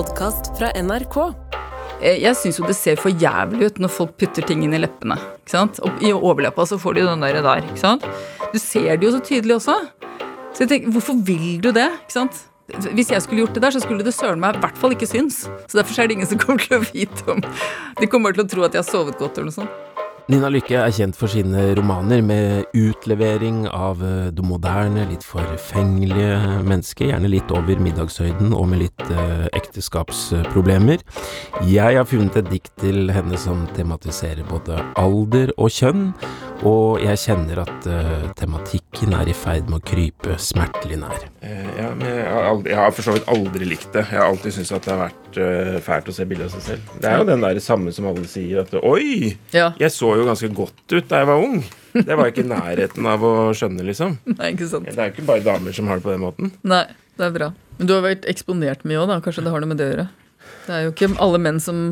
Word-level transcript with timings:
podkast 0.00 0.52
fra 0.58 0.70
NRK. 0.80 1.16
Eh, 2.00 2.16
Jeg 2.22 2.36
syns 2.38 2.58
jo 2.60 2.64
det 2.68 2.76
ser 2.78 2.96
for 3.00 3.12
jævlig 3.12 3.66
ut 3.68 3.80
når 3.84 3.92
folk 3.92 4.14
putter 4.20 4.46
ting 4.48 4.62
inn 4.64 4.72
i 4.76 4.80
leppene. 4.80 5.16
ikke 5.42 5.52
sant? 5.52 5.80
Og 5.84 6.00
I 6.00 6.12
overleppa 6.16 6.64
så 6.68 6.78
får 6.80 6.96
de 6.96 7.02
den 7.08 7.24
der, 7.26 7.40
der. 7.44 7.66
ikke 7.68 7.82
sant? 7.82 8.06
Du 8.52 8.58
ser 8.58 8.96
det 8.96 9.04
jo 9.04 9.12
så 9.12 9.20
tydelig 9.20 9.58
også. 9.58 9.76
Så 10.54 10.64
jeg 10.64 10.70
tenker, 10.70 10.94
hvorfor 10.94 11.18
vil 11.26 11.60
du 11.60 11.68
det? 11.76 11.90
ikke 12.06 12.16
sant? 12.16 12.40
Hvis 12.94 13.10
jeg 13.10 13.20
skulle 13.22 13.42
gjort 13.42 13.52
det 13.58 13.62
der, 13.66 13.74
så 13.74 13.82
skulle 13.82 14.04
det 14.06 14.14
søren 14.14 14.40
meg 14.40 14.56
i 14.56 14.62
hvert 14.62 14.78
fall 14.78 14.94
ikke 14.94 15.08
syns. 15.10 15.42
Så 15.68 15.76
derfor 15.80 16.00
er 16.00 16.08
det 16.08 16.16
ingen 16.16 16.30
som 16.30 16.38
kommer 16.38 16.62
til 16.64 16.78
å 16.78 16.84
vite 16.86 17.26
om 17.34 17.42
De 18.00 18.06
kommer 18.06 18.32
til 18.32 18.44
å 18.46 18.48
tro 18.48 18.62
at 18.64 18.72
jeg 18.78 18.84
har 18.84 18.88
sovet 18.88 19.18
godt 19.18 19.36
eller 19.36 19.50
noe 19.50 19.58
sånt. 19.58 19.89
Nina 20.30 20.46
Lykke 20.46 20.76
er 20.78 20.92
kjent 20.94 21.16
for 21.18 21.32
sine 21.32 21.72
romaner 21.74 22.20
med 22.22 22.68
utlevering 22.78 23.64
av 23.66 23.98
eh, 24.06 24.28
det 24.30 24.44
moderne, 24.46 25.08
litt 25.10 25.24
forfengelige 25.26 26.60
mennesket, 26.68 27.08
gjerne 27.08 27.30
litt 27.32 27.50
over 27.50 27.82
middagshøyden 27.82 28.52
og 28.54 28.68
med 28.70 28.84
litt 28.84 29.02
eh, 29.10 29.48
ekteskapsproblemer. 29.58 31.02
Jeg 31.66 31.98
har 31.98 32.06
funnet 32.06 32.38
et 32.38 32.52
dikt 32.52 32.70
til 32.78 33.10
henne 33.10 33.40
som 33.42 33.64
tematiserer 33.74 34.46
både 34.46 34.78
alder 35.02 35.50
og 35.56 35.74
kjønn, 35.74 36.12
og 36.66 37.00
jeg 37.00 37.18
kjenner 37.22 37.62
at 37.62 37.86
uh, 37.88 38.26
tematikken 38.36 39.14
er 39.16 39.30
i 39.30 39.34
ferd 39.36 39.70
med 39.70 39.78
å 39.80 39.86
krype 39.86 40.36
smertelig 40.42 40.98
nær. 41.00 41.22
Ja, 41.40 41.90
men 41.96 42.04
jeg 42.04 42.26
har, 42.26 42.48
aldri, 42.50 42.72
jeg 42.74 42.80
har 42.80 42.92
for 42.92 43.06
så 43.06 43.14
vidt 43.16 43.30
aldri 43.32 43.68
likt 43.70 43.88
det. 43.94 44.04
Jeg 44.10 44.20
har 44.20 44.28
alltid 44.28 44.56
syntes 44.56 44.72
at 44.76 44.86
det 44.86 44.92
har 44.92 45.02
vært 45.06 45.38
uh, 45.40 45.78
fælt 45.86 46.10
å 46.12 46.16
se 46.16 46.26
bilde 46.28 46.48
av 46.48 46.54
seg 46.56 46.66
selv. 46.66 46.92
Det 47.00 47.08
er 47.10 47.22
jo 47.22 47.28
den 47.30 47.46
der 47.46 47.60
samme 47.64 47.94
som 47.96 48.10
alle 48.10 48.26
sier, 48.28 48.60
at 48.64 48.74
oi, 48.80 49.32
Ja, 49.56 49.70
jeg 49.80 49.94
så 49.94 50.12
jo 50.20 50.26
ganske 50.28 50.52
godt 50.56 50.96
ut 50.96 51.08
da 51.08 51.22
jeg 51.22 51.30
var 51.32 51.46
ung. 51.46 51.62
Det 51.96 52.18
var 52.20 52.30
ikke 52.30 52.44
i 52.44 52.50
nærheten 52.52 53.08
av 53.08 53.24
å 53.26 53.32
skjønne, 53.56 53.86
liksom. 53.88 54.18
nei, 54.36 54.52
ikke 54.52 54.68
sant. 54.70 54.90
Det 54.90 55.00
er 55.00 55.10
jo 55.10 55.16
ikke 55.16 55.28
bare 55.32 55.46
damer 55.46 55.74
som 55.76 55.88
har 55.90 56.00
det 56.00 56.06
på 56.06 56.12
den 56.12 56.22
måten. 56.26 56.52
Nei, 56.60 56.84
det 57.16 57.28
er 57.30 57.34
bra. 57.40 57.50
Men 57.78 57.88
du 57.88 57.96
har 57.96 58.04
vært 58.04 58.28
eksponert 58.30 58.84
mye 58.84 59.00
òg, 59.00 59.08
da. 59.10 59.18
Kanskje 59.24 59.46
det 59.46 59.54
har 59.54 59.64
noe 59.64 59.72
med 59.72 59.80
det 59.80 59.88
å 59.88 59.94
gjøre. 59.94 60.06
Det 60.66 60.76
er 60.76 60.86
jo 60.86 60.92
ikke 60.92 61.12
alle 61.24 61.40
menn 61.40 61.58
som 61.62 61.82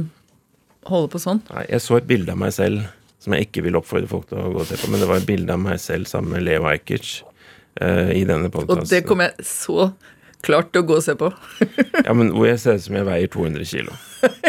holder 0.88 1.10
på 1.12 1.21
sånn. 1.24 1.43
Nei, 1.50 1.65
jeg 1.73 1.84
så 1.84 1.98
et 1.98 2.09
bilde 2.09 2.37
av 2.37 2.40
meg 2.40 2.54
selv 2.54 2.84
som 3.19 3.35
jeg 3.35 3.49
ikke 3.49 3.65
vil 3.66 3.79
oppfordre 3.79 4.11
folk 4.11 4.29
til 4.30 4.41
å 4.41 4.52
gå 4.55 4.63
og 4.63 4.69
se 4.69 4.79
på, 4.79 4.91
men 4.93 5.02
det 5.02 5.09
var 5.11 5.23
et 5.23 5.27
bilde 5.29 5.55
av 5.55 5.63
meg 5.63 5.80
selv 5.83 6.07
sammen 6.11 6.37
med 6.37 6.47
Leo 6.47 6.69
Ajkic 6.71 7.19
uh, 7.83 8.13
i 8.15 8.23
denne 8.29 8.51
Og 8.52 8.87
det 8.87 9.02
kommer 9.09 9.30
jeg 9.33 9.49
så 9.49 9.91
klart 10.47 10.71
til 10.73 10.85
å 10.85 10.87
gå 10.87 10.99
og 11.01 11.02
se 11.02 11.16
på. 11.19 11.30
Ja, 12.07 12.15
men 12.15 12.30
hvor 12.30 12.46
jeg 12.46 12.61
ser 12.63 12.79
ut 12.79 12.85
som 12.85 12.95
jeg 12.95 13.07
veier 13.09 13.30
200 13.33 13.66
kilo. 13.69 13.95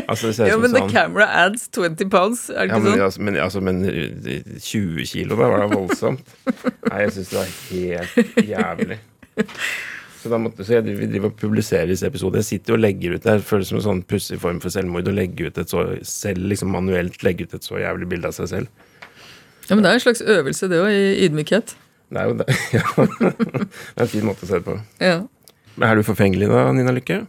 Altså, 0.06 0.30
det 0.30 0.36
ser 0.38 0.46
ut 0.46 0.52
Ja, 0.52 0.58
men 0.62 0.74
the 0.74 0.84
sånn 0.84 0.92
camera 0.94 1.26
adds 1.44 1.66
20 1.74 2.10
pounds, 2.14 2.48
er 2.54 2.70
det 2.70 2.76
Ja, 2.76 2.78
ikke 2.78 2.84
men, 2.84 2.92
sånn? 2.92 3.06
altså, 3.06 3.24
men, 3.26 3.40
altså, 3.44 3.64
men 3.66 3.82
eh, 3.90 4.60
20 4.62 5.10
kilo, 5.10 5.38
da 5.40 5.50
var 5.50 5.66
det 5.66 5.70
voldsomt. 5.74 6.36
Nei, 6.90 7.02
jeg 7.06 7.16
syns 7.18 7.34
det 7.34 7.40
var 7.40 7.56
helt 7.72 8.46
jævlig. 8.54 9.00
Så, 10.20 10.30
måtte, 10.42 10.66
så 10.68 10.76
jeg, 10.76 10.98
vi 11.00 11.08
driver 11.08 11.32
og 11.32 11.38
publiserer 11.40 11.88
disse 11.88 12.08
episodene. 12.10 12.42
Jeg 12.44 12.50
sitter 12.50 12.76
og 12.76 12.82
legger 12.84 13.16
ut 13.16 13.24
det 13.24 13.38
føles 13.48 13.70
som 13.72 13.80
en 13.80 13.86
sånn 13.86 14.02
pussig 14.10 14.40
form 14.42 14.60
for 14.60 14.74
selvmord 14.74 15.08
å 15.08 15.14
legge 15.16 15.48
ut 15.48 15.60
et 15.62 15.72
så 15.72 15.86
selv, 16.04 16.44
liksom 16.52 16.74
manuelt 16.76 17.24
legge 17.24 17.48
ut 17.48 17.56
et 17.56 17.64
så 17.64 17.80
jævlig 17.80 18.10
bilde 18.12 18.28
av 18.28 18.36
seg 18.36 18.50
selv. 18.52 18.86
Ja, 19.70 19.78
men 19.78 19.86
det 19.86 19.92
er 19.94 20.00
en 20.00 20.04
slags 20.04 20.24
øvelse, 20.26 20.68
det 20.68 20.82
òg, 20.82 20.92
i 20.92 21.28
ydmykhet. 21.28 21.76
Det 22.10 22.20
er 22.20 22.32
jo 22.32 22.38
det. 22.42 22.48
Ja. 22.76 22.84
Det 22.98 24.02
er 24.02 24.06
en 24.08 24.12
fin 24.12 24.28
måte 24.28 24.44
å 24.44 24.50
se 24.50 24.60
det 24.60 24.66
på. 24.66 24.76
Ja. 25.04 25.20
Men 25.78 25.88
er 25.88 26.00
du 26.00 26.04
forfengelig 26.08 26.50
da, 26.52 26.66
Nina 26.76 26.96
Lykke? 26.96 27.22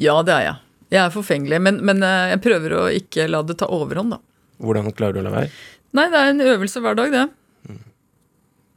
ja, 0.00 0.14
det 0.26 0.32
er 0.34 0.44
jeg. 0.48 0.56
Jeg 0.94 1.00
er 1.02 1.12
forfengelig, 1.14 1.58
men, 1.64 1.80
men 1.86 2.02
eh, 2.06 2.30
jeg 2.34 2.42
prøver 2.44 2.74
å 2.78 2.82
ikke 2.94 3.26
la 3.28 3.40
det 3.46 3.58
ta 3.60 3.66
overhånd, 3.72 4.14
da. 4.14 4.20
Hvordan 4.62 4.92
klarer 4.94 5.16
du 5.16 5.22
å 5.24 5.26
la 5.26 5.32
være? 5.34 5.50
Nei, 5.94 6.06
det 6.12 6.20
er 6.20 6.32
en 6.32 6.44
øvelse 6.54 6.80
hver 6.84 6.96
dag, 6.98 7.12
det. 7.14 7.24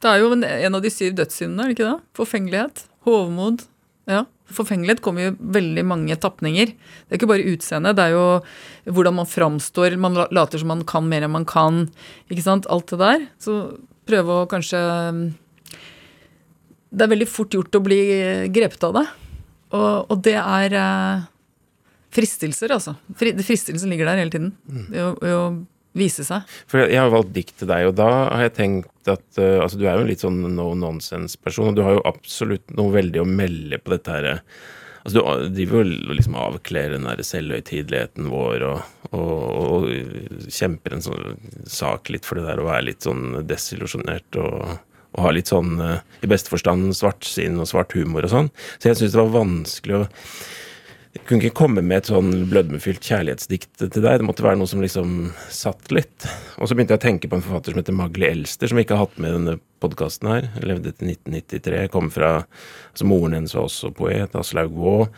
Det 0.02 0.10
er 0.10 0.20
jo 0.22 0.32
en, 0.34 0.44
en 0.46 0.78
av 0.78 0.82
de 0.82 0.90
syv 0.94 1.14
dødssyndene, 1.18 1.64
er 1.64 1.70
det 1.70 1.76
ikke 1.78 1.88
det? 1.88 1.96
Forfengelighet. 2.18 2.84
Hovmod. 3.12 3.64
Ja. 4.08 4.24
Forfengelighet 4.48 5.02
kommer 5.04 5.26
jo 5.26 5.34
veldig 5.56 5.84
mange 5.84 6.16
tapninger. 6.16 6.70
Det 6.72 7.12
er 7.12 7.20
ikke 7.20 7.28
bare 7.28 7.50
utseende, 7.50 7.92
det 7.96 8.06
er 8.06 8.14
jo 8.14 8.24
hvordan 8.88 9.18
man 9.18 9.28
framstår. 9.28 9.98
Man 10.00 10.16
later 10.32 10.62
som 10.62 10.72
man 10.72 10.86
kan 10.88 11.08
mer 11.10 11.26
enn 11.26 11.34
man 11.34 11.44
kan. 11.48 11.86
Ikke 12.32 12.46
sant? 12.46 12.68
Alt 12.72 12.94
det 12.94 13.00
der. 13.02 13.26
Så 13.42 13.58
prøve 14.08 14.42
å 14.42 14.48
kanskje 14.48 14.80
Det 16.88 17.04
er 17.04 17.10
veldig 17.12 17.28
fort 17.28 17.52
gjort 17.52 17.76
å 17.76 17.84
bli 17.84 18.00
grepet 18.48 18.88
av 18.88 18.96
det. 18.96 19.06
Og, 19.76 20.08
og 20.08 20.22
det 20.24 20.38
er 20.40 20.76
eh, 20.80 21.26
fristelser, 22.16 22.72
altså. 22.72 22.94
Fri, 23.20 23.34
fristelsen 23.44 23.92
ligger 23.92 24.08
der 24.08 24.22
hele 24.22 24.32
tiden. 24.32 24.54
Det 24.88 25.02
å, 25.04 25.10
jo 25.28 25.42
å 25.42 25.50
vise 25.96 26.24
seg. 26.26 26.48
For 26.70 26.84
jeg 26.84 27.00
har 27.00 27.12
valgt 27.12 27.34
dikt 27.36 27.56
til 27.60 27.70
deg, 27.70 27.88
og 27.90 27.94
da 27.98 28.08
har 28.28 28.46
jeg 28.46 28.56
tenkt 28.58 29.10
at 29.10 29.40
uh, 29.40 29.62
Altså, 29.64 29.78
du 29.80 29.86
er 29.86 29.96
jo 29.96 30.04
en 30.04 30.10
litt 30.10 30.24
sånn 30.24 30.42
no 30.54 30.72
nonsense-person, 30.78 31.70
og 31.70 31.78
du 31.78 31.84
har 31.86 31.96
jo 31.96 32.04
absolutt 32.08 32.74
noe 32.76 32.92
veldig 32.94 33.22
å 33.22 33.28
melde 33.28 33.80
på 33.80 33.94
dette 33.94 34.18
her 34.18 34.28
eh, 34.34 34.42
Altså, 35.08 35.22
du 35.46 35.54
driver 35.54 35.80
jo 35.80 36.16
liksom 36.18 36.34
avkler 36.36 36.92
den 36.92 37.06
der 37.06 37.22
selvhøytideligheten 37.24 38.26
vår 38.28 38.64
og, 38.66 38.90
og, 39.16 39.38
og 39.64 40.50
kjemper 40.52 40.96
en 40.96 41.04
sånn 41.06 41.38
sak 41.70 42.10
litt 42.12 42.28
for 42.28 42.36
det 42.36 42.44
der 42.44 42.60
å 42.60 42.66
være 42.66 42.90
litt 42.90 43.06
sånn 43.06 43.38
desillusjonert 43.48 44.36
og, 44.42 44.74
og 45.14 45.24
ha 45.24 45.32
litt 45.32 45.48
sånn, 45.48 45.78
eh, 45.80 46.02
i 46.26 46.28
beste 46.28 46.52
forstand, 46.52 46.90
svartsinn 46.98 47.56
og 47.62 47.70
svart 47.70 47.94
humor 47.96 48.26
og 48.26 48.34
sånn. 48.34 48.50
Så 48.76 48.90
jeg 48.90 49.00
syns 49.00 49.14
det 49.14 49.22
var 49.22 49.36
vanskelig 49.38 50.00
å 50.02 50.04
jeg 51.18 51.26
kunne 51.28 51.44
ikke 51.44 51.58
komme 51.58 51.82
med 51.84 52.00
et 52.00 52.08
sånn 52.08 52.30
blødmefylt 52.48 53.04
kjærlighetsdikt 53.04 53.82
til 53.82 54.04
deg. 54.04 54.20
Det 54.20 54.26
måtte 54.26 54.44
være 54.46 54.60
noe 54.60 54.70
som 54.70 54.80
liksom 54.80 55.32
satt 55.52 55.90
litt. 55.92 56.24
Og 56.56 56.70
så 56.70 56.76
begynte 56.76 56.94
jeg 56.94 57.02
å 57.02 57.04
tenke 57.04 57.28
på 57.28 57.36
en 57.36 57.44
forfatter 57.44 57.74
som 57.74 57.82
heter 57.82 57.96
Magli 57.96 58.28
Elster, 58.30 58.70
som 58.70 58.78
vi 58.78 58.86
ikke 58.86 58.96
har 58.96 59.08
hatt 59.08 59.18
med 59.20 59.34
i 59.34 59.36
denne 59.36 59.56
podkasten 59.82 60.30
her. 60.30 60.48
Jeg 60.56 60.70
Levde 60.70 60.92
til 60.94 61.10
1993. 61.12 61.82
Kom 61.92 62.08
fra 62.14 62.30
altså 62.40 63.08
Moren 63.10 63.36
hennes 63.36 63.54
var 63.56 63.66
også 63.68 63.90
poet. 63.98 64.36
Aslaug 64.38 64.78
Vaa. 64.78 65.08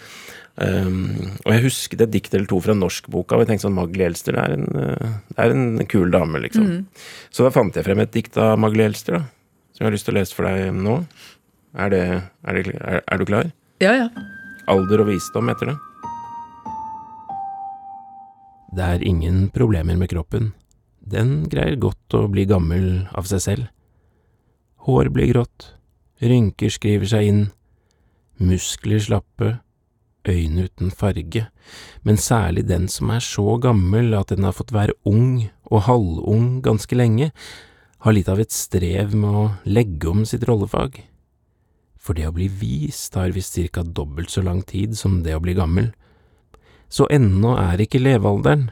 Um, 0.61 1.37
og 1.47 1.55
jeg 1.55 1.65
husket 1.69 2.03
et 2.05 2.12
dikt 2.12 2.34
eller 2.34 2.49
to 2.50 2.59
fra 2.61 2.75
norskboka, 2.77 3.37
og 3.37 3.44
jeg 3.44 3.53
tenkte 3.53 3.65
sånn 3.65 3.78
Magli 3.78 4.05
Elster 4.05 4.34
det 4.37 4.43
er 4.43 4.56
en, 4.59 4.67
uh, 4.75 5.15
det 5.31 5.44
er 5.47 5.55
en 5.55 5.87
kul 5.88 6.11
dame, 6.12 6.43
liksom. 6.43 6.67
Så 7.32 7.47
da 7.47 7.53
fant 7.55 7.78
jeg 7.78 7.87
frem 7.87 8.03
et 8.03 8.12
dikt 8.12 8.37
av 8.41 8.59
Magli 8.61 8.84
Elster, 8.84 9.21
da. 9.21 9.22
Som 9.72 9.87
jeg 9.87 9.88
har 9.88 9.97
lyst 9.97 10.09
til 10.11 10.17
å 10.17 10.19
lese 10.19 10.37
for 10.37 10.50
deg 10.50 10.75
nå. 10.77 10.99
Er, 11.78 11.94
det, 11.94 12.03
er, 12.44 12.59
det, 12.59 12.75
er, 12.77 13.05
er 13.06 13.22
du 13.22 13.28
klar? 13.31 13.55
Ja, 13.81 13.94
ja. 13.97 14.11
Alder 14.69 15.06
og 15.06 15.09
visdom 15.15 15.49
heter 15.49 15.72
det. 15.72 15.78
Det 18.70 18.86
er 18.86 19.03
ingen 19.03 19.48
problemer 19.50 19.97
med 19.98 20.12
kroppen. 20.12 20.53
Den 21.00 21.48
greier 21.50 21.78
godt 21.81 22.14
å 22.14 22.28
bli 22.31 22.44
gammel 22.47 23.08
av 23.16 23.26
seg 23.26 23.42
selv. 23.42 23.70
Hår 24.86 25.10
blir 25.10 25.32
grått, 25.32 25.72
rynker 26.22 26.70
skriver 26.70 27.10
seg 27.10 27.26
inn, 27.26 27.42
muskler 28.38 29.03
slappe, 29.03 29.56
øyne 30.28 30.69
uten 30.69 30.92
farge, 30.94 31.48
men 32.06 32.20
særlig 32.20 32.66
den 32.69 32.86
som 32.92 33.10
er 33.10 33.25
så 33.25 33.56
gammel 33.60 34.14
at 34.14 34.31
den 34.31 34.47
har 34.47 34.54
fått 34.56 34.72
være 34.76 34.97
ung 35.08 35.48
og 35.66 35.87
halvung 35.88 36.60
ganske 36.64 36.97
lenge, 36.97 37.31
har 38.00 38.16
litt 38.16 38.31
av 38.32 38.41
et 38.41 38.54
strev 38.54 39.16
med 39.16 39.37
å 39.37 39.47
legge 39.69 40.08
om 40.08 40.22
sitt 40.28 40.47
rollefag. 40.48 41.02
For 42.00 42.16
det 42.16 42.31
å 42.31 42.37
bli 42.37 42.47
vis 42.48 43.08
tar 43.12 43.34
visst 43.34 43.58
cirka 43.58 43.82
dobbelt 43.84 44.32
så 44.32 44.44
lang 44.47 44.62
tid 44.64 44.97
som 44.97 45.20
det 45.25 45.34
å 45.37 45.42
bli 45.42 45.56
gammel 45.58 45.91
så 46.91 47.06
ennå 47.12 47.55
er 47.59 47.81
ikke 47.81 48.03
levealderen, 48.03 48.69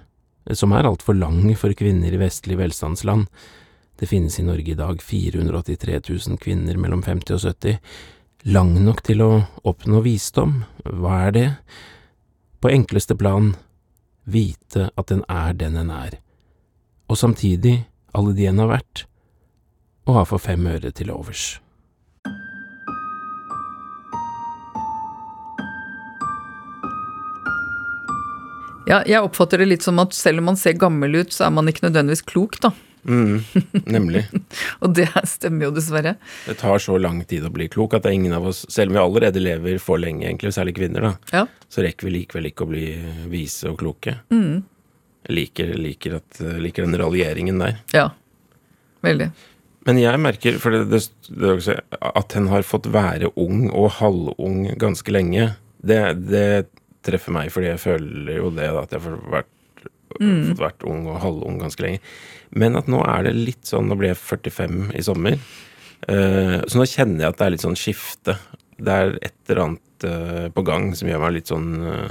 som 0.57 0.73
er 0.75 0.89
altfor 0.89 1.17
lang 1.17 1.53
for 1.61 1.75
kvinner 1.77 2.13
i 2.13 2.21
vestlige 2.21 2.59
velstandsland, 2.59 3.29
det 3.99 4.07
finnes 4.07 4.39
i 4.39 4.45
Norge 4.47 4.73
i 4.73 4.79
dag 4.79 5.01
483 5.03 6.01
000 6.09 6.39
kvinner 6.43 6.79
mellom 6.79 7.03
50 7.03 7.35
og 7.35 7.41
70, 7.43 7.79
lang 8.55 8.75
nok 8.85 9.03
til 9.07 9.23
å 9.25 9.31
oppnå 9.67 10.03
visdom, 10.05 10.61
hva 10.87 11.25
er 11.27 11.35
det? 11.35 11.49
På 12.63 12.71
enkleste 12.71 13.17
plan, 13.19 13.53
vite 14.25 14.91
at 14.95 15.11
den 15.11 15.25
er 15.31 15.55
den 15.59 15.79
en 15.81 15.91
er, 15.95 16.19
og 17.11 17.19
samtidig 17.19 17.81
alle 18.15 18.35
de 18.39 18.47
en 18.51 18.63
har 18.63 18.75
vært, 18.79 19.07
og 20.09 20.21
ha 20.21 20.27
for 20.29 20.43
fem 20.43 20.67
øre 20.67 20.95
til 20.95 21.11
overs. 21.15 21.59
Ja, 28.89 29.03
jeg 29.05 29.21
oppfatter 29.21 29.61
det 29.61 29.69
litt 29.69 29.85
som 29.85 29.99
at 30.01 30.15
selv 30.17 30.41
om 30.43 30.49
man 30.51 30.57
ser 30.61 30.79
gammel 30.81 31.19
ut, 31.21 31.33
så 31.35 31.47
er 31.49 31.53
man 31.55 31.69
ikke 31.69 31.85
nødvendigvis 31.87 32.25
klok, 32.29 32.57
da. 32.65 32.71
Mm, 33.09 33.43
nemlig. 33.95 34.25
Og 34.85 34.95
det 34.97 35.07
stemmer 35.29 35.69
jo 35.69 35.75
dessverre. 35.77 36.15
Det 36.47 36.57
tar 36.61 36.81
så 36.83 36.97
lang 37.01 37.21
tid 37.29 37.45
å 37.47 37.53
bli 37.55 37.69
klok 37.73 37.95
at 37.97 38.05
det 38.07 38.11
er 38.13 38.17
ingen 38.19 38.35
av 38.37 38.49
oss, 38.51 38.65
selv 38.73 38.91
om 38.93 38.97
vi 38.99 39.03
allerede 39.05 39.43
lever 39.45 39.77
for 39.83 40.01
lenge, 40.01 40.25
egentlig, 40.29 40.55
særlig 40.57 40.75
kvinner, 40.81 41.05
da, 41.11 41.13
Ja. 41.37 41.45
så 41.69 41.85
rekker 41.85 42.09
vi 42.09 42.15
likevel 42.17 42.49
ikke 42.51 42.65
å 42.67 42.71
bli 42.73 42.87
vise 43.33 43.69
og 43.71 43.79
kloke. 43.85 44.17
Mm. 44.33 44.65
Jeg 45.29 45.37
liker, 45.37 45.75
liker, 45.77 46.19
at, 46.23 46.41
liker 46.65 46.89
den 46.89 46.99
raljeringen 47.01 47.61
der. 47.61 47.79
Ja. 47.93 48.09
Veldig. 49.05 49.31
Men 49.89 50.01
jeg 50.01 50.21
merker 50.21 50.57
for 50.61 50.75
det, 50.75 50.87
det, 50.91 51.03
det 51.29 51.53
også, 51.55 51.77
at 52.01 52.35
hen 52.37 52.49
har 52.51 52.65
fått 52.67 52.89
være 52.93 53.31
ung 53.41 53.69
og 53.71 53.93
halvung 54.01 54.65
ganske 54.81 55.13
lenge. 55.15 55.53
Det, 55.81 56.01
det 56.29 56.45
treffer 57.07 57.35
meg, 57.35 57.53
fordi 57.55 57.71
jeg 57.73 57.83
føler 57.83 58.41
jo 58.41 58.51
det, 58.55 58.69
da, 58.75 58.83
at 58.85 58.95
jeg 58.95 59.05
har 59.05 59.17
vært, 59.39 59.55
fått 60.19 60.63
vært 60.63 60.85
ung 60.89 61.07
og 61.11 61.21
halvung 61.23 61.59
ganske 61.63 61.85
lenge. 61.85 62.03
Men 62.57 62.79
at 62.81 62.89
nå 62.91 63.01
er 63.05 63.27
det 63.29 63.35
litt 63.37 63.69
sånn 63.69 63.91
Nå 63.91 63.99
blir 63.99 64.15
jeg 64.15 64.21
45 64.23 64.79
i 64.97 65.03
sommer. 65.05 65.37
Uh, 66.07 66.63
så 66.71 66.79
nå 66.79 66.87
kjenner 66.89 67.25
jeg 67.25 67.33
at 67.33 67.41
det 67.41 67.47
er 67.47 67.55
litt 67.57 67.67
sånn 67.67 67.79
skifte. 67.79 68.39
Det 68.79 68.95
er 68.95 69.19
et 69.19 69.37
eller 69.51 69.65
annet 69.65 70.07
uh, 70.07 70.47
på 70.55 70.65
gang 70.67 70.93
som 70.97 71.11
gjør 71.11 71.23
meg 71.25 71.39
litt 71.41 71.51
sånn 71.51 71.69
uh, 71.83 72.09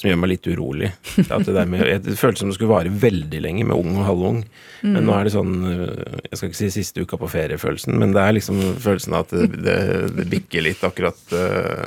som 0.00 0.08
gjør 0.08 0.20
meg 0.22 0.32
litt 0.32 0.48
urolig. 0.48 0.90
At 1.28 1.44
det, 1.44 1.54
der 1.54 1.68
med, 1.68 1.84
det 2.06 2.16
føltes 2.16 2.42
som 2.42 2.50
det 2.50 2.56
skulle 2.56 2.72
vare 2.72 2.92
veldig 3.02 3.40
lenge 3.44 3.66
med 3.68 3.76
ung 3.76 3.98
og 4.00 4.06
halvung. 4.08 4.38
Mm. 4.80 4.94
Men 4.94 5.04
nå 5.04 5.12
er 5.12 5.28
det 5.28 5.34
sånn 5.34 5.56
Jeg 5.68 6.38
skal 6.38 6.48
ikke 6.48 6.56
si 6.56 6.70
siste 6.72 7.04
uka 7.04 7.18
på 7.20 7.28
ferie-følelsen, 7.28 7.98
men 8.00 8.14
det 8.16 8.22
er 8.24 8.36
liksom 8.38 8.62
følelsen 8.80 9.16
av 9.18 9.26
at 9.26 9.34
det, 9.36 9.60
det, 9.60 9.76
det 10.16 10.26
bikker 10.32 10.64
litt 10.64 10.86
akkurat 10.88 11.36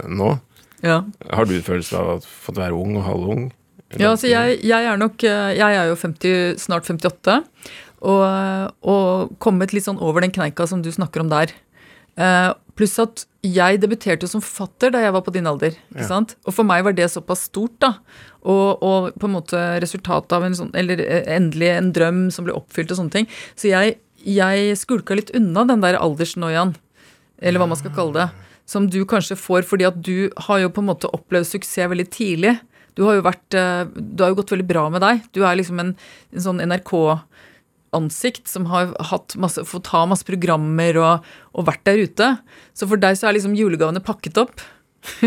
nå. 0.05 0.29
Ja. 0.83 1.01
Har 1.31 1.47
du 1.47 1.55
følelsen 1.63 1.99
av 1.99 2.07
å 2.07 2.15
ha 2.17 2.23
fått 2.23 2.59
være 2.59 2.77
ung 2.77 2.97
og 2.99 3.05
halvung? 3.07 3.51
Ja, 3.93 4.09
altså 4.11 4.29
jeg, 4.29 4.57
jeg, 4.65 4.85
er 4.89 4.97
nok 4.97 5.21
øh, 5.21 5.51
Jeg 5.53 5.77
er 5.77 5.89
jo 5.91 5.97
50, 5.99 6.55
snart 6.61 6.87
58, 6.89 7.35
og, 8.03 8.23
og 8.81 9.35
kommet 9.43 9.71
litt 9.75 9.85
sånn 9.85 10.01
over 10.01 10.25
den 10.25 10.33
kneika 10.33 10.65
som 10.67 10.81
du 10.83 10.89
snakker 10.91 11.23
om 11.23 11.29
der. 11.31 11.53
Uh, 12.13 12.51
pluss 12.77 12.93
at 13.01 13.23
jeg 13.43 13.79
debuterte 13.81 14.27
som 14.29 14.41
forfatter 14.43 14.91
da 14.93 15.01
jeg 15.01 15.13
var 15.15 15.23
på 15.25 15.33
din 15.33 15.47
alder. 15.49 15.75
ikke 15.91 16.03
ja. 16.03 16.09
sant? 16.09 16.35
Og 16.45 16.55
for 16.55 16.67
meg 16.67 16.83
var 16.85 16.95
det 16.95 17.09
såpass 17.11 17.47
stort, 17.49 17.75
da. 17.83 17.93
Og, 18.41 18.83
og, 18.83 19.09
på 19.19 19.29
en 19.29 19.35
måte 19.35 19.61
resultatet 19.83 20.35
av 20.35 20.43
en 20.43 20.55
sånn 20.57 20.73
Eller 20.75 20.99
eh, 20.99 21.29
endelig 21.31 21.69
en 21.71 21.91
drøm 21.95 22.23
som 22.33 22.43
ble 22.43 22.55
oppfylt 22.57 22.91
og 22.91 22.99
sånne 22.99 23.15
ting. 23.15 23.29
Så 23.55 23.71
jeg, 23.71 23.97
jeg 24.27 24.79
skulka 24.79 25.17
litt 25.17 25.33
unna 25.37 25.65
den 25.69 25.83
der 25.83 25.99
aldersnoiaen, 25.99 26.75
eller 27.43 27.63
hva 27.63 27.69
man 27.71 27.79
skal 27.79 27.95
kalle 27.95 28.17
det. 28.19 28.51
Som 28.69 28.87
du 28.91 29.01
kanskje 29.09 29.39
får 29.39 29.65
fordi 29.67 29.87
at 29.89 29.97
du 29.99 30.29
har 30.47 30.61
jo 30.63 30.71
på 30.71 30.83
en 30.83 30.91
måte 30.91 31.11
opplevd 31.11 31.49
suksess 31.49 31.91
veldig 31.91 32.09
tidlig. 32.13 32.57
Du 32.95 33.03
har 33.07 33.17
jo 33.17 33.25
vært 33.25 33.57
eh, 33.57 33.85
Du 33.89 34.23
har 34.23 34.31
jo 34.31 34.39
gått 34.41 34.53
veldig 34.53 34.69
bra 34.69 34.85
med 34.93 35.03
deg. 35.03 35.23
Du 35.35 35.43
er 35.43 35.57
liksom 35.59 35.81
en, 35.83 35.95
en 36.33 36.45
sånn 36.47 36.61
NRK 36.63 36.93
ansikt 37.93 38.47
som 38.49 38.65
har 38.71 38.93
masse, 39.37 39.63
fått 39.69 39.91
ha 39.93 40.03
masse 40.09 40.25
programmer 40.27 40.97
og, 40.97 41.27
og, 41.53 41.65
vært 41.69 41.83
der 41.89 42.01
ute. 42.07 42.29
Så 42.73 42.89
for 42.89 43.01
deg 43.01 43.17
så 43.19 43.29
er 43.29 43.37
liksom 43.37 43.57
julegavene 43.57 44.03
pakket 44.03 44.39
opp. 44.41 44.63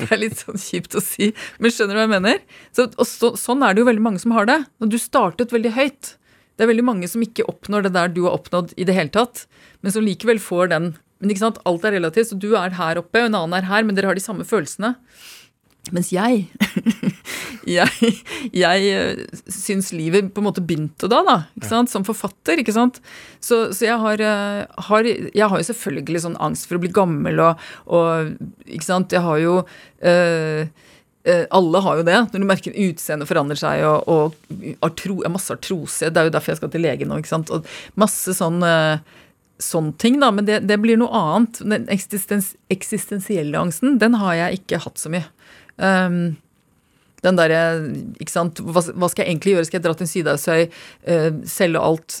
det 0.00 0.08
er 0.10 0.20
litt 0.20 0.40
sånn 0.42 0.58
kjipt 0.58 0.96
å 0.98 1.02
si, 1.04 1.30
men 1.62 1.70
skjønner 1.70 1.94
du 1.94 2.00
hva 2.00 2.06
jeg 2.08 2.14
mener? 2.16 2.40
Så, 2.74 2.88
og 2.90 3.06
så, 3.06 3.30
sånn 3.38 3.62
er 3.62 3.76
det 3.76 3.84
jo 3.84 3.88
veldig 3.88 4.04
mange 4.04 4.22
som 4.22 4.34
har 4.36 4.48
det. 4.50 4.58
Når 4.82 4.90
du 4.92 4.98
startet 5.00 5.54
veldig 5.54 5.76
høyt. 5.76 6.16
Det 6.58 6.66
er 6.66 6.72
veldig 6.74 6.84
mange 6.84 7.08
som 7.08 7.22
ikke 7.24 7.46
oppnår 7.48 7.86
det 7.86 7.94
der 7.94 8.10
du 8.12 8.24
har 8.26 8.34
oppnådd 8.36 8.74
i 8.76 8.84
det 8.84 8.92
hele 8.92 9.12
tatt, 9.14 9.46
men 9.80 9.94
som 9.94 10.04
likevel 10.04 10.42
får 10.42 10.74
den. 10.74 10.90
Men 11.20 11.32
ikke 11.32 11.44
sant, 11.44 11.60
alt 11.68 11.84
er 11.84 11.98
relativt, 11.98 12.30
så 12.30 12.40
du 12.40 12.54
er 12.56 12.78
her 12.78 13.00
oppe, 13.00 13.20
og 13.20 13.28
en 13.28 13.38
annen 13.42 13.58
er 13.58 13.68
her, 13.68 13.84
men 13.84 13.96
dere 13.96 14.10
har 14.10 14.18
de 14.18 14.24
samme 14.24 14.46
følelsene. 14.48 14.94
Mens 15.94 16.10
jeg 16.12 16.44
Jeg, 17.70 18.10
jeg 18.56 18.86
eh, 18.90 19.40
syns 19.52 19.90
livet 19.94 20.30
på 20.32 20.40
en 20.42 20.46
måte 20.48 20.62
begynte 20.64 21.08
da, 21.12 21.20
da. 21.26 21.36
ikke 21.58 21.68
sant? 21.68 21.92
Som 21.92 22.06
forfatter. 22.08 22.60
ikke 22.62 22.74
sant? 22.74 23.00
Så, 23.38 23.68
så 23.76 23.84
jeg, 23.84 23.98
har, 24.00 24.22
eh, 24.24 24.62
har, 24.88 25.08
jeg 25.08 25.48
har 25.52 25.60
jo 25.60 25.68
selvfølgelig 25.68 26.24
sånn 26.24 26.38
angst 26.42 26.66
for 26.66 26.78
å 26.78 26.82
bli 26.82 26.92
gammel 26.94 27.42
og, 27.44 27.60
og 27.92 28.32
ikke 28.64 28.88
sant? 28.88 29.12
Jeg 29.14 29.22
har 29.26 29.42
jo 29.42 29.54
øh, 29.60 30.64
alle 31.60 31.84
har 31.84 32.00
jo 32.00 32.06
det. 32.08 32.18
Når 32.32 32.42
du 32.42 32.48
merker 32.48 32.82
utseendet 32.88 33.28
forandrer 33.28 33.60
seg, 33.60 33.84
og, 33.86 34.08
og 34.08 34.84
artro, 34.88 35.20
masse 35.30 35.52
artrose. 35.52 36.08
Det 36.08 36.16
er 36.16 36.30
jo 36.30 36.34
derfor 36.34 36.54
jeg 36.54 36.62
skal 36.62 36.72
til 36.72 36.86
lege 36.88 37.06
nå. 37.06 37.20
ikke 37.20 37.34
sant? 37.36 37.52
Og 37.54 37.68
masse 38.00 38.34
sånn 38.40 38.64
sånne 39.62 39.94
ting, 40.00 40.18
da. 40.22 40.30
Men 40.34 40.46
det, 40.48 40.60
det 40.68 40.78
blir 40.82 40.98
noe 41.00 41.12
annet. 41.16 41.60
Den 41.62 41.88
eksistens, 41.92 42.54
eksistensielle 42.72 43.58
angsten, 43.60 43.98
den 44.02 44.16
har 44.20 44.36
jeg 44.38 44.62
ikke 44.62 44.82
hatt 44.84 45.00
så 45.00 45.12
mye. 45.12 45.26
Um, 45.80 46.36
den 47.24 47.36
derre 47.38 47.60
Ikke 48.20 48.32
sant. 48.32 48.60
Hva, 48.64 48.82
hva, 48.82 49.08
skal 49.12 49.24
jeg 49.24 49.34
egentlig 49.34 49.54
gjøre? 49.54 49.68
Skal 49.68 49.80
jeg 49.80 49.86
dra 49.86 49.94
til 49.96 50.06
en 50.06 50.12
Sydhavsøy, 50.14 50.66
uh, 51.08 51.30
selge 51.48 51.84
alt 51.84 52.18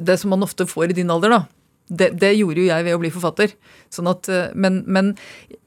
Det 0.00 0.16
som 0.20 0.32
man 0.32 0.46
ofte 0.46 0.68
får 0.68 0.92
i 0.92 0.98
din 1.00 1.12
alder, 1.12 1.38
da. 1.38 1.42
Det, 1.84 2.14
det, 2.16 2.30
gjorde 2.38 2.62
jo 2.62 2.68
jeg 2.70 2.84
ved 2.86 2.96
å 2.96 3.00
bli 3.02 3.10
forfatter. 3.12 3.50
Sånn 3.92 4.08
at, 4.08 4.28
uh, 4.32 4.46
men, 4.56 4.78
men, 4.88 5.10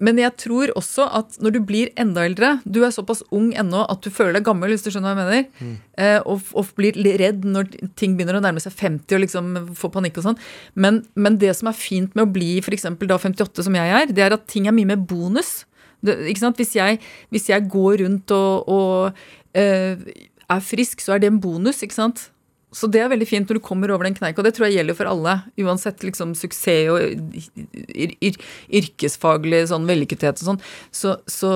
men, 0.02 0.18
jeg 0.18 0.34
tror 0.42 0.72
også 0.80 1.06
at 1.20 1.38
når 1.44 1.54
du 1.54 1.60
blir 1.70 1.92
enda 2.00 2.24
eldre 2.26 2.56
Du 2.66 2.80
er 2.82 2.94
såpass 2.96 3.22
ung 3.30 3.52
ennå 3.54 3.84
at 3.86 4.02
du 4.02 4.10
føler 4.10 4.40
deg 4.40 4.48
gammel, 4.48 4.74
hvis 4.74 4.88
du 4.88 4.90
skjønner 4.90 5.14
hva 5.14 5.28
jeg 5.28 5.30
mener. 5.30 5.46
Mm. 5.62 5.76
Uh, 6.02 6.20
og, 6.34 6.50
og, 6.58 6.72
blir 6.78 6.98
redd 7.22 7.46
når 7.46 7.70
ting 8.00 8.18
begynner 8.18 8.40
å 8.40 8.44
nærme 8.44 8.64
seg 8.64 8.74
50 8.80 9.18
og 9.18 9.24
liksom 9.28 9.52
få 9.78 9.92
panikk 9.94 10.18
og 10.18 10.30
sånn. 10.32 10.40
Men, 10.74 11.04
men, 11.14 11.38
det 11.42 11.54
som 11.60 11.70
er 11.70 11.78
fint 11.78 12.18
med 12.18 12.26
å 12.26 12.34
bli 12.34 12.56
f.eks. 12.64 12.90
da 12.98 13.20
58, 13.22 13.68
som 13.68 13.78
jeg 13.78 13.98
er, 14.02 14.10
det 14.10 14.26
er 14.26 14.36
at 14.36 14.48
ting 14.50 14.66
er 14.66 14.76
mye 14.76 14.90
mer 14.90 15.02
bonus. 15.02 15.62
Hvis 16.02 16.74
jeg, 16.78 17.00
hvis, 17.34 17.48
jeg, 17.50 17.70
går 17.74 18.02
rundt 18.04 18.34
og, 18.34 18.70
og 18.70 19.22
uh, 19.58 20.10
er 20.48 20.66
frisk, 20.66 21.02
så 21.04 21.16
er 21.16 21.22
det 21.22 21.32
en 21.32 21.42
bonus, 21.42 21.84
ikke 21.86 21.98
sant? 21.98 22.28
Så 22.76 22.90
det 22.92 23.00
er 23.00 23.12
veldig 23.12 23.28
fint 23.30 23.48
når 23.48 23.60
du 23.60 23.64
kommer 23.64 23.92
over 23.94 24.08
den 24.08 24.16
kneika, 24.18 24.42
og 24.42 24.48
det 24.48 24.52
tror 24.58 24.68
jeg 24.68 24.82
gjelder 24.82 24.98
for 24.98 25.08
alle. 25.08 25.38
Uansett 25.64 26.04
liksom 26.04 26.34
suksess 26.36 26.90
og 26.92 27.00
yr, 27.00 28.14
yr, 28.28 28.40
yrkesfaglig 28.82 29.64
sånn 29.72 29.88
vellykkethet 29.88 30.44
og 30.44 30.50
sånn. 30.50 30.62
Så, 30.92 31.16
så, 31.32 31.52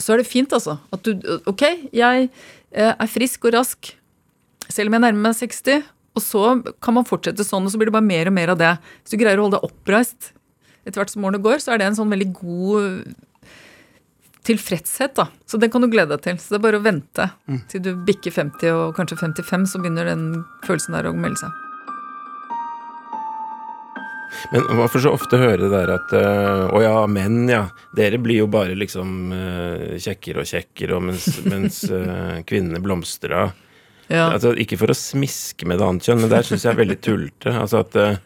så, 0.00 0.14
er 0.14 0.22
det 0.22 0.30
fint, 0.30 0.56
altså. 0.56 0.78
At 0.94 1.04
du 1.04 1.20
Ok, 1.50 1.66
jeg 1.92 2.30
eh, 2.30 2.92
er 2.94 3.12
frisk 3.12 3.44
og 3.50 3.58
rask 3.58 3.92
selv 4.70 4.88
om 4.88 4.96
jeg 4.96 5.04
nærmer 5.04 5.28
meg 5.28 5.36
60. 5.36 5.84
Og 6.16 6.24
så 6.24 6.44
kan 6.82 6.96
man 6.96 7.06
fortsette 7.06 7.46
sånn, 7.46 7.66
og 7.66 7.72
så 7.72 7.78
blir 7.78 7.90
det 7.90 7.96
bare 7.98 8.08
mer 8.08 8.30
og 8.30 8.36
mer 8.36 8.54
av 8.54 8.60
det. 8.60 8.74
Hvis 9.02 9.14
du 9.14 9.20
greier 9.20 9.38
å 9.38 9.46
holde 9.46 9.60
deg 9.60 9.68
oppreist 9.68 10.32
etter 10.80 10.96
hvert 11.02 11.12
som 11.12 11.26
årene 11.28 11.42
går, 11.44 11.60
så 11.62 11.74
er 11.74 11.80
det 11.80 11.90
en 11.90 11.98
sånn 11.98 12.10
veldig 12.10 12.30
god 12.40 13.12
tilfredshet, 14.46 15.14
da. 15.18 15.28
Så 15.46 15.60
den 15.60 15.72
kan 15.72 15.84
du 15.84 15.90
glede 15.92 16.16
deg 16.16 16.24
til. 16.24 16.38
Så 16.40 16.54
det 16.54 16.60
er 16.60 16.66
bare 16.68 16.80
å 16.80 16.84
vente 16.84 17.30
mm. 17.46 17.64
til 17.70 17.82
du 17.84 17.90
bikker 18.06 18.34
50 18.34 18.76
og 18.76 18.94
kanskje 18.98 19.20
55, 19.20 19.66
så 19.72 19.82
begynner 19.82 20.08
den 20.08 20.30
følelsen 20.66 20.96
der 20.96 21.10
å 21.10 21.16
melde 21.16 21.42
seg. 21.42 21.66
Men 24.54 24.64
hvorfor 24.78 25.02
så 25.02 25.12
ofte 25.12 25.40
høre 25.40 25.64
det 25.64 25.70
der 25.72 25.90
at 25.92 26.12
øh, 26.16 26.68
Å 26.72 26.82
ja, 26.82 26.94
menn, 27.10 27.42
ja. 27.50 27.64
Dere 27.96 28.20
blir 28.22 28.44
jo 28.44 28.50
bare 28.50 28.76
liksom 28.78 29.32
øh, 29.34 29.96
kjekkere 30.00 30.44
og 30.44 30.48
kjekkere, 30.48 31.00
mens, 31.04 31.26
mens 31.50 31.82
øh, 31.90 32.40
kvinnene 32.48 32.80
blomstrer 32.84 33.36
av. 33.44 33.58
Ja. 34.10 34.26
Altså, 34.34 34.50
ikke 34.58 34.74
for 34.80 34.90
å 34.90 34.96
smiske 34.96 35.66
med 35.70 35.78
det 35.78 35.86
annet 35.86 36.06
kjønn, 36.06 36.24
men 36.24 36.32
der 36.32 36.46
syns 36.46 36.64
jeg 36.66 36.72
er 36.72 36.78
veldig 36.80 36.96
tullete. 37.04 37.52
Altså 37.54 37.82
at, 37.84 37.98
eh, 38.00 38.16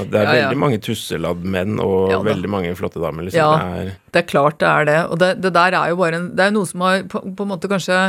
at, 0.00 0.08
det 0.08 0.20
er 0.20 0.24
ja, 0.24 0.28
ja. 0.28 0.36
veldig 0.46 0.60
mange 0.62 0.78
tusseladd 0.84 1.42
menn 1.44 1.76
og 1.84 2.14
veldig 2.24 2.50
mange 2.52 2.70
flotte 2.78 3.02
damer. 3.02 3.26
Liksom. 3.26 3.42
Ja, 3.42 3.50
det 3.60 3.82
er, 3.82 3.90
det 4.14 4.22
er, 4.22 4.28
klart 4.30 4.56
det 4.62 4.70
er 4.70 4.88
det. 4.88 4.98
Og 5.12 5.20
det, 5.20 5.32
det 5.44 5.52
der 5.58 5.76
er 5.76 5.92
jo 5.92 5.98
bare 6.00 6.22
en, 6.22 6.30
Det 6.38 6.46
er 6.46 6.54
noe 6.56 6.70
som 6.70 6.86
har 6.86 7.04
på, 7.12 7.20
på, 7.28 7.44
en 7.44 7.52
måte 7.52 7.68
kanskje 7.68 8.00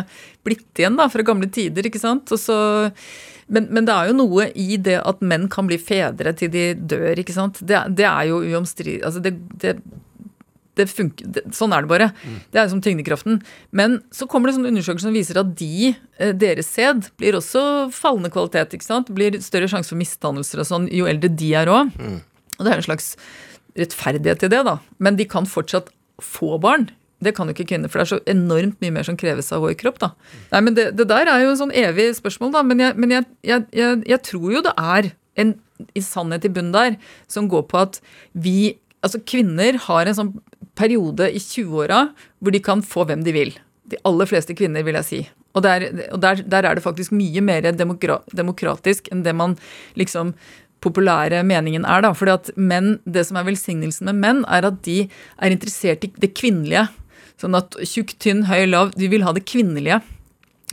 blitt 0.47 0.79
igjen 0.79 0.95
da, 0.99 1.09
fra 1.11 1.27
gamle 1.27 1.51
tider, 1.51 1.91
ikke 1.91 2.01
sant. 2.01 2.31
Og 2.31 2.39
så, 2.39 2.57
men, 3.51 3.67
men, 3.67 3.83
det 3.89 3.97
er 3.97 4.13
jo 4.13 4.19
noe 4.21 4.47
i 4.55 4.79
det 4.79 5.01
at 5.03 5.19
menn 5.25 5.49
kan 5.51 5.67
bli 5.67 5.79
fedre 5.81 6.33
til 6.39 6.53
de 6.55 6.69
dør, 6.79 7.19
ikke 7.19 7.35
sant. 7.35 7.59
Det, 7.59 7.83
det 7.99 8.07
er 8.07 8.29
jo 8.31 8.39
uomstridelig 8.45 9.03
altså 9.09 9.23
det, 9.27 9.35
det, 9.59 9.75
det 10.79 10.87
funker, 10.91 11.27
det, 11.35 11.43
sånn 11.55 11.73
er 11.75 11.85
det 11.85 11.91
bare. 11.91 12.09
Mm. 12.23 12.37
Det 12.53 12.61
er 12.61 12.69
som 12.71 12.81
tyngdekraften. 12.83 13.41
Men 13.75 13.99
så 14.15 14.27
kommer 14.29 14.49
det 14.49 14.57
sånne 14.57 14.71
undersøkelser 14.73 15.09
som 15.09 15.17
viser 15.17 15.41
at 15.41 15.51
de, 15.59 15.91
eh, 16.17 16.33
deres 16.33 16.71
sæd 16.71 17.11
blir 17.19 17.37
også 17.39 17.61
fallende 17.95 18.31
kvalitet. 18.33 18.73
ikke 18.77 18.87
sant? 18.87 19.11
Blir 19.15 19.39
større 19.43 19.69
sjanse 19.71 19.91
for 19.91 19.99
misdannelser 19.99 20.63
og 20.63 20.69
sånn 20.71 20.89
jo 20.95 21.09
eldre 21.09 21.31
de 21.31 21.53
er 21.59 21.71
òg. 21.71 21.93
Mm. 21.99 22.19
Og 22.57 22.65
det 22.65 22.71
er 22.71 22.81
en 22.81 22.89
slags 22.89 23.13
rettferdighet 23.79 24.47
i 24.47 24.51
det, 24.51 24.63
da. 24.67 24.79
Men 24.99 25.19
de 25.19 25.27
kan 25.29 25.47
fortsatt 25.47 25.91
få 26.23 26.57
barn. 26.61 26.89
Det 27.23 27.33
kan 27.35 27.49
jo 27.49 27.55
ikke 27.55 27.67
kvinner, 27.73 27.91
for 27.91 27.99
det 27.99 28.05
er 28.05 28.11
så 28.15 28.21
enormt 28.31 28.79
mye 28.83 28.93
mer 28.95 29.07
som 29.07 29.17
kreves 29.19 29.51
av 29.55 29.63
vår 29.65 29.75
kropp. 29.79 29.99
da. 29.99 30.13
Nei, 30.53 30.61
men 30.63 30.75
Det, 30.75 30.91
det 30.95 31.07
der 31.11 31.27
er 31.27 31.43
jo 31.43 31.53
en 31.53 31.61
sånn 31.63 31.75
evig 31.75 32.13
spørsmål, 32.15 32.53
da. 32.55 32.63
Men 32.63 32.79
jeg, 32.79 32.95
men 32.95 33.15
jeg, 33.15 33.25
jeg, 33.43 34.03
jeg 34.07 34.21
tror 34.23 34.53
jo 34.55 34.63
det 34.63 34.75
er 34.77 35.11
en 35.39 35.57
i 35.95 36.03
sannhet 36.03 36.43
i 36.47 36.51
bunnen 36.51 36.75
der 36.75 36.95
som 37.31 37.49
går 37.51 37.67
på 37.71 37.81
at 37.87 38.01
vi 38.35 38.77
Altså, 38.99 39.21
kvinner 39.23 39.77
har 39.79 40.09
en 40.09 40.15
sånn 40.17 40.29
periode 40.79 41.27
i 41.31 41.41
20-åra 41.41 42.05
hvor 42.39 42.55
de 42.55 42.63
kan 42.63 42.83
få 42.85 43.05
hvem 43.09 43.25
de 43.25 43.35
vil. 43.35 43.53
De 43.89 43.99
aller 44.07 44.29
fleste 44.29 44.55
kvinner, 44.57 44.85
vil 44.85 44.97
jeg 44.99 45.07
si. 45.07 45.19
Og, 45.57 45.63
der, 45.65 45.87
og 46.13 46.21
der, 46.21 46.43
der, 46.45 46.65
er 46.65 46.77
det 46.77 46.85
faktisk 46.85 47.13
mye 47.15 47.41
mer 47.41 47.65
demokratisk 47.73 49.09
enn 49.11 49.23
det 49.25 49.33
man 49.35 49.57
liksom 49.99 50.35
populære 50.83 51.41
meningen 51.43 51.85
er. 51.85 52.03
da, 52.05 52.13
fordi 52.15 52.35
at 52.35 52.51
menn, 52.55 52.99
Det 53.05 53.25
som 53.27 53.39
er 53.39 53.47
velsignelsen 53.49 54.05
med 54.11 54.21
menn, 54.21 54.45
er 54.47 54.67
at 54.69 54.81
de 54.85 55.09
er 55.41 55.51
interessert 55.51 56.05
i 56.05 56.11
det 56.15 56.33
kvinnelige. 56.37 56.87
Sånn 57.39 57.57
at 57.57 57.75
tjukk, 57.87 58.15
tynn, 58.19 58.45
høy, 58.47 58.65
lav 58.67 58.93
De 58.95 59.07
vil 59.07 59.23
ha 59.23 59.33
det 59.33 59.47
kvinnelige. 59.47 60.01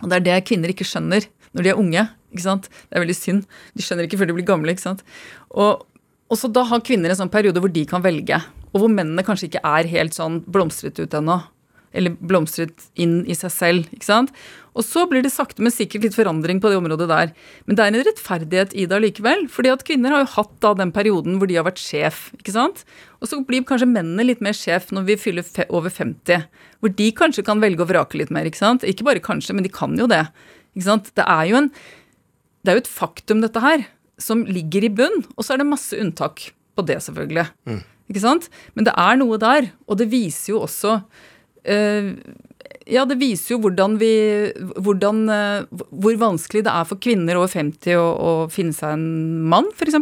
Og 0.03 0.11
det 0.11 0.17
er 0.17 0.27
det 0.27 0.45
kvinner 0.47 0.71
ikke 0.71 0.87
skjønner 0.87 1.27
når 1.57 1.65
de 1.65 1.73
er 1.73 1.81
unge. 1.81 2.09
ikke 2.33 2.45
sant? 2.45 2.69
Det 2.69 2.99
er 2.99 3.05
veldig 3.07 3.17
synd. 3.17 3.47
De 3.75 3.83
skjønner 3.83 4.07
ikke 4.07 4.19
før 4.21 4.29
de 4.29 4.37
blir 4.37 4.47
gamle. 4.47 4.71
ikke 4.71 4.85
sant? 4.85 5.03
Og, 5.51 5.87
og 6.29 6.37
så 6.39 6.53
da 6.53 6.67
har 6.69 6.85
kvinner 6.85 7.11
en 7.11 7.23
sånn 7.25 7.33
periode 7.33 7.63
hvor 7.63 7.73
de 7.73 7.87
kan 7.89 8.05
velge 8.05 8.43
og 8.73 8.83
hvor 8.83 8.93
mennene 8.93 9.25
kanskje 9.27 9.51
ikke 9.51 9.65
er 9.67 9.91
helt 9.91 10.17
sånn 10.17 10.41
blomstret 10.51 10.99
ut 11.01 11.15
ennå. 11.17 11.41
Eller 11.97 12.13
blomstret 12.21 12.91
inn 13.01 13.23
i 13.25 13.35
seg 13.39 13.53
selv. 13.55 13.93
ikke 13.95 14.05
sant? 14.05 14.33
Og 14.77 14.85
så 14.85 15.07
blir 15.09 15.23
det 15.25 15.33
sakte, 15.33 15.63
men 15.65 15.73
sikkert 15.73 16.05
litt 16.05 16.17
forandring 16.19 16.59
på 16.61 16.69
det 16.69 16.77
området 16.77 17.07
der. 17.09 17.33
Men 17.65 17.79
det 17.79 17.85
er 17.85 17.95
en 17.95 18.05
rettferdighet 18.05 18.75
i 18.77 18.85
det 18.85 18.99
allikevel. 18.99 19.47
fordi 19.49 19.73
at 19.73 19.85
kvinner 19.89 20.13
har 20.13 20.25
jo 20.27 20.35
hatt 20.35 20.53
da 20.61 20.75
den 20.77 20.93
perioden 20.93 21.39
hvor 21.39 21.49
de 21.49 21.57
har 21.57 21.65
vært 21.65 21.81
sjef. 21.81 22.31
ikke 22.37 22.53
sant? 22.53 22.85
Og 23.23 23.31
så 23.31 23.41
blir 23.41 23.65
kanskje 23.65 23.89
mennene 23.89 24.27
litt 24.29 24.45
mer 24.45 24.53
sjef 24.53 24.93
når 24.93 25.09
vi 25.09 25.17
fyller 25.17 25.47
over 25.71 25.89
50. 25.89 26.45
Hvor 26.81 26.93
de 26.93 27.13
kanskje 27.13 27.47
kan 27.47 27.63
velge 27.65 27.87
å 27.87 27.89
vrake 27.89 28.21
litt 28.21 28.35
mer. 28.35 28.45
Ikke 28.45 28.61
sant? 28.61 28.85
Ikke 28.85 29.07
bare 29.09 29.25
kanskje, 29.25 29.57
men 29.57 29.65
de 29.65 29.73
kan 29.73 29.97
jo 29.97 30.11
det. 30.11 30.27
ikke 30.77 30.91
sant? 30.91 31.15
Det 31.17 31.25
er 31.25 31.47
jo 31.49 31.63
en 31.65 31.73
det 32.67 32.73
er 32.73 32.81
jo 32.81 32.83
et 32.83 32.91
faktum, 32.91 33.43
dette 33.45 33.61
her, 33.63 33.85
som 34.19 34.41
ligger 34.43 34.89
i 34.89 34.91
bunn. 34.91 35.21
Og 35.37 35.47
så 35.47 35.55
er 35.55 35.63
det 35.63 35.69
masse 35.71 35.95
unntak 36.03 36.49
på 36.75 36.83
det, 36.83 36.97
selvfølgelig. 37.05 37.47
Mm. 37.71 37.85
Ikke 38.07 38.23
sant? 38.23 38.51
Men 38.75 38.87
det 38.89 38.95
er 38.97 39.19
noe 39.19 39.39
der, 39.43 39.71
og 39.87 39.99
det 40.01 40.11
viser 40.13 40.55
jo 40.55 40.63
også 40.67 41.01
eh, 41.67 42.13
ja, 42.87 43.03
det 43.09 43.19
viser 43.19 43.57
jo 43.57 43.61
hvordan 43.65 43.97
vi 43.99 44.13
hvordan, 44.79 45.25
eh, 45.33 45.83
Hvor 45.91 46.19
vanskelig 46.21 46.63
det 46.67 46.73
er 46.73 46.87
for 46.87 47.03
kvinner 47.03 47.39
over 47.41 47.51
50 47.51 47.99
å, 47.99 48.07
å 48.07 48.33
finne 48.53 48.77
seg 48.77 48.95
en 48.95 49.43
mann, 49.51 49.71
f.eks. 49.75 49.99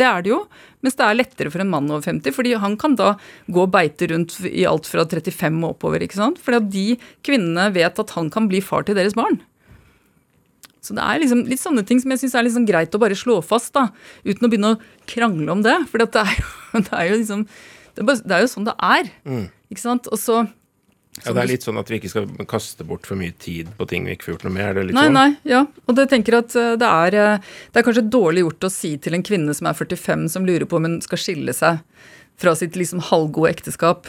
Det 0.00 0.06
er 0.06 0.22
det 0.24 0.30
jo. 0.30 0.44
Mens 0.80 0.96
det 0.96 1.04
er 1.04 1.18
lettere 1.18 1.50
for 1.52 1.60
en 1.60 1.72
mann 1.72 1.90
over 1.90 2.06
50, 2.06 2.32
fordi 2.32 2.54
han 2.62 2.78
kan 2.80 2.94
da 2.96 3.12
gå 3.50 3.66
og 3.66 3.72
beite 3.74 4.08
rundt 4.12 4.38
i 4.48 4.64
alt 4.68 4.88
fra 4.88 5.04
35 5.04 5.58
og 5.60 5.74
oppover. 5.74 6.06
ikke 6.06 6.20
sant? 6.22 6.40
Fordi 6.40 6.60
at 6.60 6.70
de 6.72 6.86
kvinnene 7.26 7.68
vet 7.74 8.00
at 8.00 8.14
han 8.16 8.30
kan 8.32 8.48
bli 8.48 8.62
far 8.64 8.86
til 8.86 8.96
deres 8.96 9.18
barn. 9.18 9.42
Så 10.80 10.96
det 10.96 11.04
er 11.04 11.20
liksom 11.20 11.44
litt 11.50 11.60
sånne 11.60 11.84
ting 11.84 12.00
som 12.00 12.14
jeg 12.14 12.22
syns 12.22 12.38
er 12.38 12.46
liksom 12.46 12.64
greit 12.68 12.94
å 12.96 13.02
bare 13.02 13.18
slå 13.18 13.42
fast, 13.44 13.74
da, 13.76 13.90
uten 14.24 14.46
å 14.46 14.48
begynne 14.48 14.72
å 14.72 14.80
krangle 15.10 15.52
om 15.52 15.66
det. 15.66 15.76
For 15.90 16.00
det, 16.00 16.24
det, 16.86 16.88
er 16.92 17.10
jo 17.10 17.18
liksom 17.20 17.44
det 17.46 18.02
er, 18.02 18.06
bare, 18.06 18.22
det 18.24 18.36
er, 18.36 18.44
jo 18.44 18.50
sånn 18.54 18.68
det 18.68 18.76
er. 18.86 19.12
Mm. 19.26 19.44
Ikke 19.72 19.82
sant? 19.82 20.08
Og 20.10 20.20
så 20.20 20.40
ja, 21.24 21.32
Det 21.34 21.42
er 21.42 21.48
litt 21.50 21.64
sånn 21.66 21.80
at 21.80 21.88
vi 21.90 21.98
ikke 21.98 22.10
skal 22.12 22.28
kaste 22.48 22.86
bort 22.86 23.08
for 23.08 23.18
mye 23.18 23.34
tid 23.42 23.72
på 23.76 23.86
ting 23.90 24.06
vi 24.06 24.14
ikke 24.14 24.28
får 24.28 24.34
gjort 24.36 24.46
noe 24.46 24.54
med? 24.54 24.66
er 24.68 24.78
det 24.78 24.84
litt 24.88 24.96
nei, 24.96 25.06
sånn? 25.08 25.18
Nei, 25.18 25.30
ja. 25.50 25.64
Og 25.90 25.98
det 25.98 26.06
tenker 26.12 26.38
at 26.38 26.54
eh, 26.56 26.76
det 26.80 26.86
er, 26.86 27.16
eh, 27.18 27.50
det 27.74 27.80
er 27.80 27.86
kanskje 27.86 28.06
dårlig 28.14 28.44
gjort 28.44 28.68
å 28.68 28.72
si 28.72 28.92
til 29.02 29.18
en 29.18 29.26
kvinne 29.26 29.56
som 29.56 29.68
er 29.68 29.76
45, 29.76 30.28
som 30.32 30.46
lurer 30.46 30.68
på 30.70 30.78
om 30.78 30.86
hun 30.86 30.96
skal 31.04 31.20
skille 31.20 31.54
seg 31.56 31.82
fra 32.40 32.54
sitt 32.56 32.78
liksom 32.78 33.02
halvgode 33.10 33.50
ekteskap, 33.52 34.08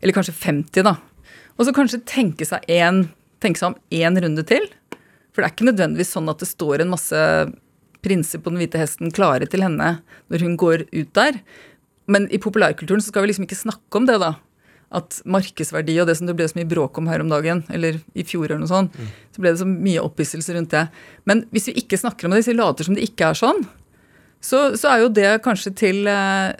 eller 0.00 0.16
kanskje 0.16 0.34
50, 0.40 0.88
da. 0.88 0.96
Og 1.58 1.68
så 1.68 1.74
kanskje 1.76 2.02
tenke 2.08 2.48
seg, 2.48 2.64
en, 2.80 3.04
tenke 3.44 3.60
seg 3.60 3.74
om 3.74 3.78
én 3.94 4.18
runde 4.24 4.42
til. 4.48 4.66
For 5.34 5.42
det 5.42 5.50
er 5.50 5.54
ikke 5.54 5.68
nødvendigvis 5.68 6.14
sånn 6.16 6.32
at 6.32 6.40
det 6.42 6.48
står 6.50 6.82
en 6.82 6.94
masse 6.96 7.22
prinser 8.02 8.40
på 8.40 8.50
den 8.50 8.62
hvite 8.62 8.80
hesten 8.80 9.12
klare 9.14 9.46
til 9.50 9.62
henne 9.66 9.98
når 10.30 10.44
hun 10.46 10.56
går 10.58 10.88
ut 10.90 11.12
der. 11.18 11.42
Men 12.08 12.26
i 12.32 12.40
populærkulturen 12.40 13.04
så 13.04 13.12
skal 13.12 13.24
vi 13.24 13.32
liksom 13.32 13.46
ikke 13.48 13.58
snakke 13.58 14.00
om 14.00 14.08
det, 14.08 14.18
da 14.22 14.34
at 14.96 15.18
markedsverdi 15.28 15.98
og 16.00 16.08
det 16.08 16.14
som 16.16 16.28
det 16.28 16.34
ble 16.38 16.46
så 16.48 16.56
mye 16.56 16.68
bråk 16.68 16.96
om 17.00 17.10
her 17.10 17.20
om 17.20 17.28
dagen, 17.28 17.60
eller 17.68 17.98
i 18.16 18.24
fjor 18.24 18.46
eller 18.46 18.62
noe 18.62 18.70
sånt, 18.70 18.94
mm. 18.96 19.10
så 19.34 19.42
ble 19.42 19.52
det 19.52 19.60
så 19.60 19.68
mye 19.68 20.04
opphisselse 20.04 20.54
rundt 20.56 20.72
det. 20.72 20.86
Men 21.28 21.44
hvis 21.52 21.68
vi 21.68 21.76
ikke 21.82 21.98
snakker 22.00 22.24
om 22.24 22.32
det, 22.32 22.40
hvis 22.40 22.54
vi 22.54 22.56
later 22.56 22.88
som 22.88 22.96
det 22.96 23.04
ikke 23.04 23.28
er 23.28 23.38
sånn, 23.38 23.60
så, 24.40 24.60
så 24.78 24.92
er 24.92 25.02
jo 25.02 25.10
det 25.10 25.30
kanskje 25.42 25.72
til 25.76 26.08
eh, 26.08 26.54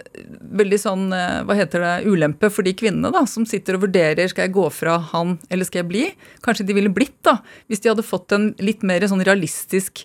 veldig 0.59 0.79
sånn, 0.81 1.05
eh, 1.15 1.39
hva 1.47 1.55
heter 1.55 1.85
det, 1.85 1.93
ulempe 2.11 2.51
for 2.51 2.67
de 2.67 2.73
kvinnene 2.77 3.11
da, 3.15 3.23
som 3.29 3.47
sitter 3.47 3.77
og 3.77 3.85
vurderer 3.87 4.29
skal 4.29 4.45
jeg 4.45 4.55
gå 4.57 4.65
fra 4.75 4.97
han 5.13 5.37
eller 5.47 5.67
skal 5.67 5.81
jeg 5.81 5.89
bli. 5.93 6.05
Kanskje 6.45 6.67
de 6.67 6.75
ville 6.75 6.91
blitt, 6.93 7.17
da, 7.25 7.37
hvis 7.71 7.81
de 7.81 7.93
hadde 7.93 8.05
fått 8.05 8.35
en 8.35 8.51
litt 8.59 8.83
mer 8.85 9.07
sånn 9.07 9.23
realistisk 9.25 10.03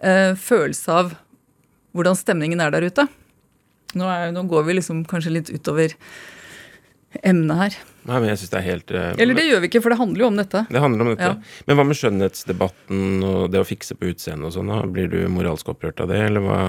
eh, 0.00 0.32
følelse 0.32 0.96
av 0.96 1.14
hvordan 1.94 2.16
stemningen 2.16 2.64
er 2.64 2.72
der 2.72 2.88
ute. 2.88 3.04
Nå, 3.98 4.06
er, 4.06 4.34
nå 4.34 4.44
går 4.50 4.68
vi 4.68 4.76
liksom 4.78 5.02
kanskje 5.08 5.32
litt 5.34 5.50
utover 5.50 5.96
emnet 7.26 7.58
her. 7.58 7.78
Nei, 8.06 8.20
men 8.20 8.30
jeg 8.30 8.40
synes 8.40 8.52
det 8.52 8.58
er 8.60 8.64
helt 8.64 8.92
uh, 8.94 9.00
Eller 9.20 9.36
det 9.36 9.44
gjør 9.48 9.62
vi 9.64 9.68
ikke, 9.68 9.82
for 9.84 9.92
det 9.92 9.98
handler 10.00 10.24
jo 10.24 10.28
om 10.30 10.38
dette. 10.38 10.62
Det 10.70 10.82
handler 10.84 11.04
om 11.04 11.10
dette. 11.12 11.32
Ja. 11.32 11.64
Men 11.66 11.78
hva 11.78 11.86
med 11.88 11.98
skjønnhetsdebatten 11.98 13.26
og 13.26 13.42
det 13.52 13.60
å 13.60 13.66
fikse 13.66 13.96
på 13.98 14.12
utseendet 14.12 14.48
og 14.48 14.54
sånn? 14.56 14.72
Blir 14.94 15.10
du 15.12 15.18
moralsk 15.32 15.72
opprørt 15.74 16.00
av 16.04 16.12
det, 16.12 16.20
eller 16.30 16.46
hva, 16.46 16.60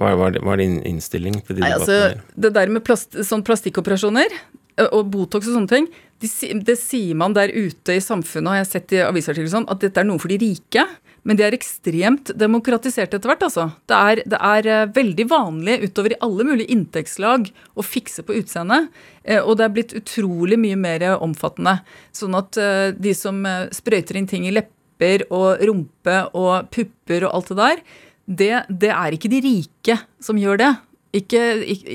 hva, 0.00 0.14
hva, 0.18 0.32
hva 0.38 0.56
er 0.56 0.64
din 0.64 0.80
innstilling 0.88 1.38
til 1.44 1.60
de 1.60 1.66
Nei, 1.66 1.74
debattene? 1.76 2.08
Altså, 2.16 2.40
det 2.46 2.52
der 2.56 2.74
med 2.74 2.84
plast, 2.86 3.20
sånn 3.28 3.44
plastikkoperasjoner 3.46 4.40
og 4.88 5.12
Botox 5.12 5.50
og 5.50 5.58
sånne 5.58 5.68
ting, 5.68 5.88
det, 6.22 6.30
det 6.64 6.78
sier 6.80 7.18
man 7.18 7.34
der 7.36 7.52
ute 7.52 7.98
i 7.98 8.02
samfunnet, 8.02 8.48
og 8.48 8.56
jeg 8.56 8.64
har 8.64 8.70
sett 8.70 8.94
i 8.96 9.02
avisartikler 9.04 9.52
sånn, 9.52 9.68
at 9.70 9.82
dette 9.84 10.00
er 10.00 10.08
noe 10.08 10.22
for 10.22 10.32
de 10.32 10.38
rike. 10.40 10.86
Men 11.22 11.38
de 11.38 11.44
er 11.46 11.54
ekstremt 11.54 12.32
demokratisert 12.38 13.12
etter 13.14 13.30
hvert, 13.30 13.44
altså. 13.46 13.68
Det 13.86 13.94
er, 13.98 14.22
det 14.26 14.38
er 14.42 14.68
uh, 14.68 14.92
veldig 14.94 15.26
vanlig 15.30 15.78
utover 15.84 16.16
i 16.16 16.20
alle 16.26 16.46
mulige 16.48 16.74
inntektslag 16.74 17.46
å 17.78 17.84
fikse 17.86 18.24
på 18.26 18.34
utseendet. 18.40 18.90
Uh, 19.22 19.38
og 19.38 19.56
det 19.58 19.66
er 19.66 19.74
blitt 19.76 19.96
utrolig 19.98 20.58
mye 20.58 20.78
mer 20.80 21.06
omfattende. 21.14 21.78
Sånn 22.14 22.34
at 22.38 22.58
uh, 22.58 22.90
de 22.96 23.14
som 23.14 23.38
sprøyter 23.74 24.18
inn 24.18 24.30
ting 24.30 24.48
i 24.48 24.54
lepper 24.54 25.28
og 25.30 25.62
rumpe 25.66 26.18
og 26.38 26.72
pupper 26.74 27.28
og 27.28 27.36
alt 27.38 27.52
det 27.52 27.60
der, 27.60 27.84
det, 28.26 28.54
det 28.82 28.90
er 28.94 29.14
ikke 29.14 29.30
de 29.30 29.42
rike 29.46 29.98
som 30.22 30.38
gjør 30.38 30.58
det. 30.62 30.72
Ikke, 31.22 31.42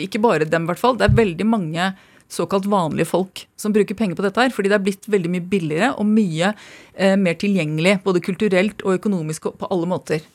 ikke 0.05 0.21
bare 0.21 0.47
dem, 0.47 0.67
i 0.67 0.71
hvert 0.71 0.81
fall. 0.81 0.95
Det 0.99 1.07
er 1.07 1.19
veldig 1.19 1.47
mange 1.49 1.91
såkalt 2.31 2.67
vanlige 2.69 3.09
folk 3.09 3.45
som 3.59 3.73
bruker 3.75 3.95
penger 3.97 4.17
på 4.17 4.25
dette 4.25 4.41
her. 4.41 4.53
Fordi 4.53 4.71
det 4.71 4.77
er 4.79 4.85
blitt 4.85 5.07
veldig 5.09 5.31
mye 5.35 5.45
billigere 5.51 5.93
og 5.95 6.09
mye 6.09 6.53
eh, 6.53 7.15
mer 7.19 7.37
tilgjengelig, 7.39 7.99
både 8.05 8.23
kulturelt 8.25 8.83
og 8.85 8.97
økonomisk 8.99 9.51
og 9.51 9.59
på 9.61 9.71
alle 9.73 9.89
måter. 9.89 10.25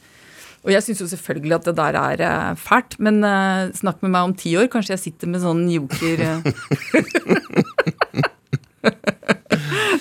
Og 0.62 0.70
jeg 0.70 0.84
syns 0.86 1.00
jo 1.02 1.08
selvfølgelig 1.10 1.56
at 1.56 1.64
det 1.66 1.76
der 1.78 1.98
er 1.98 2.22
eh, 2.22 2.52
fælt, 2.58 2.98
men 3.02 3.22
eh, 3.26 3.72
snakk 3.74 4.02
med 4.04 4.14
meg 4.14 4.28
om 4.28 4.34
ti 4.38 4.54
år, 4.58 4.68
kanskje 4.70 4.94
jeg 4.94 5.04
sitter 5.08 5.32
med 5.32 5.42
sånn 5.42 5.64
joker 5.70 6.22
eh. 6.22 6.38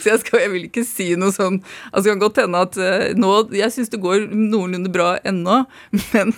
Så 0.01 0.09
jeg, 0.09 0.19
skal, 0.23 0.39
jeg, 0.41 0.51
vil 0.53 0.63
ikke 0.65 0.83
si 0.87 1.11
noe 1.19 1.33
sånn 1.33 1.59
Altså 1.91 2.05
det 2.07 2.13
kan 2.15 2.21
godt 2.23 2.39
hende 2.41 2.61
at 2.65 2.77
uh, 2.81 3.11
nå 3.13 3.29
Jeg 3.53 3.69
syns 3.75 3.91
det 3.93 3.99
går 4.01 4.23
noenlunde 4.33 4.89
bra 4.93 5.11
ennå, 5.27 5.59
men 6.13 6.33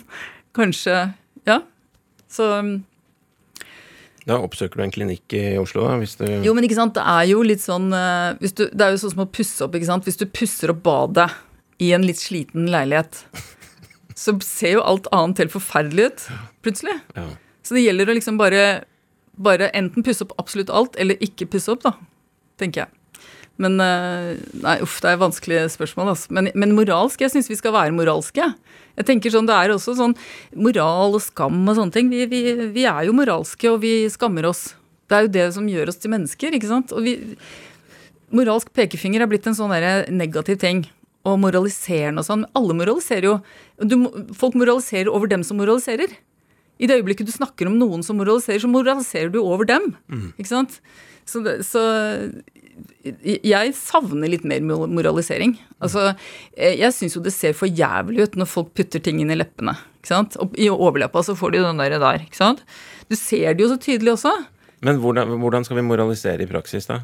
kanskje 0.56 1.14
Ja. 1.48 1.62
Så 2.32 2.50
da 4.30 4.38
oppsøker 4.39 4.80
du 4.80 4.86
en 4.86 4.94
klinikk 4.94 5.36
i 5.36 5.44
Oslo, 5.60 5.84
da? 5.88 5.98
Hvis 6.00 6.15
du 6.20 6.25
jo, 6.46 6.53
men 6.56 6.63
ikke 6.68 6.77
sant, 6.77 6.96
det 6.96 7.03
er 7.03 7.25
jo 7.32 7.42
litt 7.44 7.63
sånn 7.63 7.89
uh, 7.92 8.39
du, 8.39 8.63
Det 8.65 8.86
er 8.86 8.94
jo 8.94 9.01
sånn 9.01 9.15
som 9.18 9.25
å 9.25 9.32
pusse 9.32 9.65
opp, 9.65 9.75
ikke 9.75 9.89
sant. 9.89 10.08
Hvis 10.08 10.20
du 10.22 10.25
pusser 10.30 10.72
opp 10.72 10.84
badet 10.86 11.27
i 11.84 11.92
en 11.96 12.06
litt 12.08 12.22
sliten 12.22 12.70
leilighet, 12.72 13.25
så 14.24 14.38
ser 14.46 14.77
jo 14.77 14.88
alt 14.88 15.10
annet 15.15 15.44
helt 15.44 15.56
forferdelig 15.56 16.08
ut 16.10 16.25
plutselig. 16.63 16.98
Ja. 17.18 17.27
Så 17.63 17.75
det 17.75 17.84
gjelder 17.86 18.12
å 18.12 18.18
liksom 18.18 18.39
bare, 18.39 18.63
bare 19.36 19.72
enten 19.75 20.06
pusse 20.06 20.24
opp 20.25 20.36
absolutt 20.39 20.72
alt, 20.72 20.96
eller 21.00 21.20
ikke 21.24 21.50
pusse 21.51 21.72
opp, 21.74 21.84
da. 21.84 21.96
Tenker 22.62 22.86
jeg. 22.86 23.03
Men 23.62 23.78
uh, 23.78 24.34
Nei, 24.64 24.78
uff, 24.82 24.98
det 25.04 25.12
er 25.12 25.20
vanskelige 25.22 25.68
spørsmål, 25.76 26.14
altså. 26.16 26.32
Men, 26.34 26.50
men 26.58 26.74
moralsk, 26.78 27.22
jeg 27.22 27.34
syns 27.34 27.52
vi 27.52 27.58
skal 27.60 27.76
være 27.76 27.94
moralske. 27.96 28.48
Jeg 28.98 29.10
tenker 29.10 29.34
sånn, 29.34 29.50
Det 29.50 29.58
er 29.58 29.74
også 29.74 29.96
sånn 29.98 30.16
moral 30.54 31.18
og 31.18 31.22
skam 31.26 31.62
og 31.68 31.78
sånne 31.78 31.94
ting. 31.94 32.10
Vi, 32.14 32.26
vi, 32.30 32.42
vi, 32.74 32.88
er 32.90 33.06
jo 33.08 33.16
moralske, 33.18 33.70
og 33.72 33.84
vi 33.86 33.96
skammer 34.14 34.50
oss. 34.50 34.72
Det 35.10 35.18
er 35.18 35.28
jo 35.28 35.36
det 35.36 35.48
som 35.58 35.70
gjør 35.70 35.94
oss 35.94 36.02
til 36.02 36.14
mennesker. 36.14 36.58
ikke 36.58 36.72
sant? 36.72 36.96
Og 36.96 37.06
vi, 37.06 37.16
Moralsk 38.34 38.72
pekefinger 38.74 39.22
er 39.22 39.30
blitt 39.30 39.46
en 39.46 39.54
sånn 39.54 39.74
negativ 40.10 40.58
ting. 40.62 40.88
Og 41.24 41.38
moraliserende 41.40 42.24
og 42.24 42.28
sånn. 42.28 42.48
Alle 42.58 42.76
moraliserer 42.76 43.28
jo. 43.28 43.36
Du, 43.78 43.96
folk 44.36 44.58
moraliserer 44.58 45.12
over 45.12 45.30
dem 45.30 45.46
som 45.46 45.60
moraliserer. 45.62 46.16
I 46.82 46.90
det 46.90 46.98
øyeblikket 46.98 47.30
du 47.30 47.34
snakker 47.36 47.70
om 47.70 47.78
noen 47.78 48.02
som 48.04 48.18
moraliserer, 48.18 48.64
så 48.64 48.72
moraliserer 48.72 49.30
du 49.32 49.40
over 49.44 49.70
dem. 49.70 49.92
Mm. 50.10 50.32
ikke 50.34 50.50
sant? 50.50 50.80
Så, 51.30 51.44
så, 51.64 51.84
jeg 53.24 53.74
savner 53.77 54.32
litt 54.32 54.46
mer 54.48 54.63
moralisering. 54.63 55.56
Altså, 55.84 56.13
eh, 56.56 56.77
jeg 56.80 56.96
syns 56.96 57.18
jo 57.18 57.24
det 57.24 57.34
ser 57.36 57.56
for 57.58 57.68
jævlig 57.68 58.27
ut 58.27 58.38
når 58.39 58.50
folk 58.50 58.74
putter 58.77 59.03
ting 59.03 59.20
inn 59.22 59.34
i 59.34 59.38
leppene. 59.38 59.75
ikke 60.00 60.12
sant? 60.13 60.38
Og 60.42 60.56
I 60.58 60.70
overleppa 60.74 61.24
så 61.25 61.36
får 61.38 61.56
de 61.56 61.63
den 61.65 61.82
der, 61.84 61.98
der. 62.00 62.24
ikke 62.25 62.39
sant? 62.39 62.63
Du 63.10 63.15
ser 63.20 63.53
det 63.53 63.65
jo 63.65 63.72
så 63.74 63.80
tydelig 63.82 64.15
også. 64.15 64.34
Men 64.84 65.00
hvordan, 65.00 65.38
hvordan 65.39 65.63
skal 65.68 65.80
vi 65.80 65.88
moralisere 65.88 66.44
i 66.44 66.50
praksis, 66.50 66.89
da? 66.89 67.03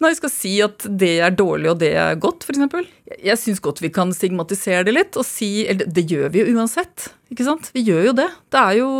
Når 0.00 0.12
vi 0.12 0.18
skal 0.18 0.32
si 0.32 0.52
at 0.64 0.84
det 1.00 1.12
er 1.20 1.34
dårlig 1.36 1.70
og 1.72 1.80
det 1.82 1.90
er 2.00 2.18
godt, 2.20 2.46
f.eks. 2.46 2.90
Jeg 3.20 3.40
syns 3.40 3.60
godt 3.60 3.82
vi 3.84 3.90
kan 3.92 4.12
stigmatisere 4.16 4.86
det 4.86 4.94
litt 4.94 5.16
og 5.18 5.26
si 5.26 5.66
Eller 5.68 5.88
det 5.90 6.06
gjør 6.08 6.30
vi 6.32 6.44
jo 6.44 6.54
uansett. 6.56 7.10
Ikke 7.32 7.46
sant? 7.46 7.68
Vi 7.74 7.82
gjør 7.84 8.10
jo 8.10 8.14
det. 8.16 8.28
Det 8.52 8.60
er 8.60 8.78
jo 8.80 8.90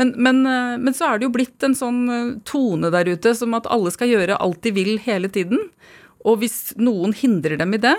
men, 0.00 0.14
men, 0.16 0.42
eh, 0.48 0.78
men 0.82 0.96
så 0.96 1.10
er 1.10 1.20
det 1.20 1.28
jo 1.28 1.34
blitt 1.36 1.66
en 1.66 1.76
sånn 1.78 2.00
eh, 2.10 2.32
tone 2.48 2.90
der 2.94 3.12
ute 3.12 3.34
som 3.38 3.54
at 3.58 3.70
alle 3.70 3.92
skal 3.94 4.10
gjøre 4.10 4.40
alt 4.42 4.62
de 4.66 4.74
vil 4.74 4.96
hele 5.04 5.30
tiden. 5.32 5.68
Og 6.26 6.42
hvis 6.42 6.72
noen 6.78 7.14
hindrer 7.16 7.58
dem 7.60 7.74
i 7.76 7.82
det, 7.82 7.96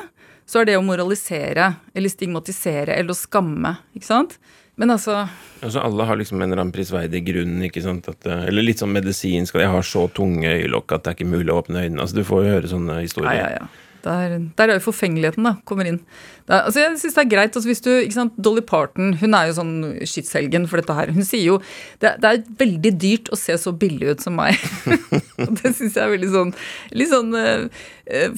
så 0.49 0.61
er 0.61 0.67
det 0.67 0.77
å 0.79 0.83
moralisere 0.85 1.73
eller 1.95 2.11
stigmatisere 2.11 2.95
eller 2.97 3.15
å 3.15 3.19
skamme. 3.19 3.77
ikke 3.95 4.09
sant? 4.09 4.37
Men 4.75 4.89
altså 4.89 5.27
Altså 5.63 5.79
Alle 5.79 6.05
har 6.09 6.17
liksom 6.19 6.41
en 6.41 6.51
eller 6.51 6.63
annen 6.65 6.73
prisverdig 6.75 7.21
grunn, 7.27 7.61
ikke 7.63 7.83
sant? 7.85 8.09
At, 8.11 8.25
eh, 8.27 8.47
eller 8.49 8.65
litt 8.65 8.81
sånn 8.81 8.91
medisinsk. 8.91 9.55
Jeg 9.55 9.71
har 9.71 9.85
så 9.87 10.07
tunge 10.11 10.49
øyelokk 10.49 10.91
at 10.91 11.05
det 11.05 11.11
er 11.13 11.17
ikke 11.19 11.29
mulig 11.31 11.53
å 11.53 11.61
åpne 11.61 11.85
øynene. 11.85 12.01
Altså 12.03 12.17
Du 12.19 12.25
får 12.27 12.43
jo 12.43 12.51
høre 12.57 12.71
sånne 12.71 12.97
historier. 12.99 13.37
Ja, 13.37 13.47
ja, 13.53 13.61
ja. 13.61 13.92
Der, 14.03 14.35
der 14.57 14.69
er 14.69 14.79
jo 14.79 14.89
forfengeligheten, 14.89 15.45
da, 15.47 15.53
kommer 15.67 15.87
inn. 15.87 16.01
Er, 16.49 16.65
altså 16.65 16.81
jeg 16.81 16.97
synes 16.99 17.15
det 17.15 17.21
er 17.21 17.29
greit, 17.31 17.55
altså 17.55 17.69
hvis 17.69 17.83
du, 17.85 17.89
ikke 17.95 18.17
sant, 18.17 18.33
Dolly 18.43 18.63
Parton 18.67 19.13
hun 19.21 19.35
er 19.37 19.47
jo 19.47 19.55
sånn 19.61 19.75
skytshelgen 20.03 20.67
for 20.67 20.81
dette 20.81 20.97
her. 20.97 21.13
Hun 21.15 21.23
sier 21.23 21.45
jo 21.53 21.59
det, 22.03 22.17
det 22.19 22.29
er 22.29 22.41
veldig 22.59 22.91
dyrt 22.99 23.31
å 23.31 23.39
se 23.39 23.55
så 23.61 23.71
billig 23.71 24.11
ut 24.11 24.25
som 24.25 24.35
meg. 24.35 24.59
det 25.61 25.71
syns 25.71 25.95
jeg 25.95 26.03
er 26.03 26.11
veldig 26.17 26.33
sånn, 26.33 26.51
litt 26.99 27.13
sånn 27.13 27.31
uh, 27.37 27.87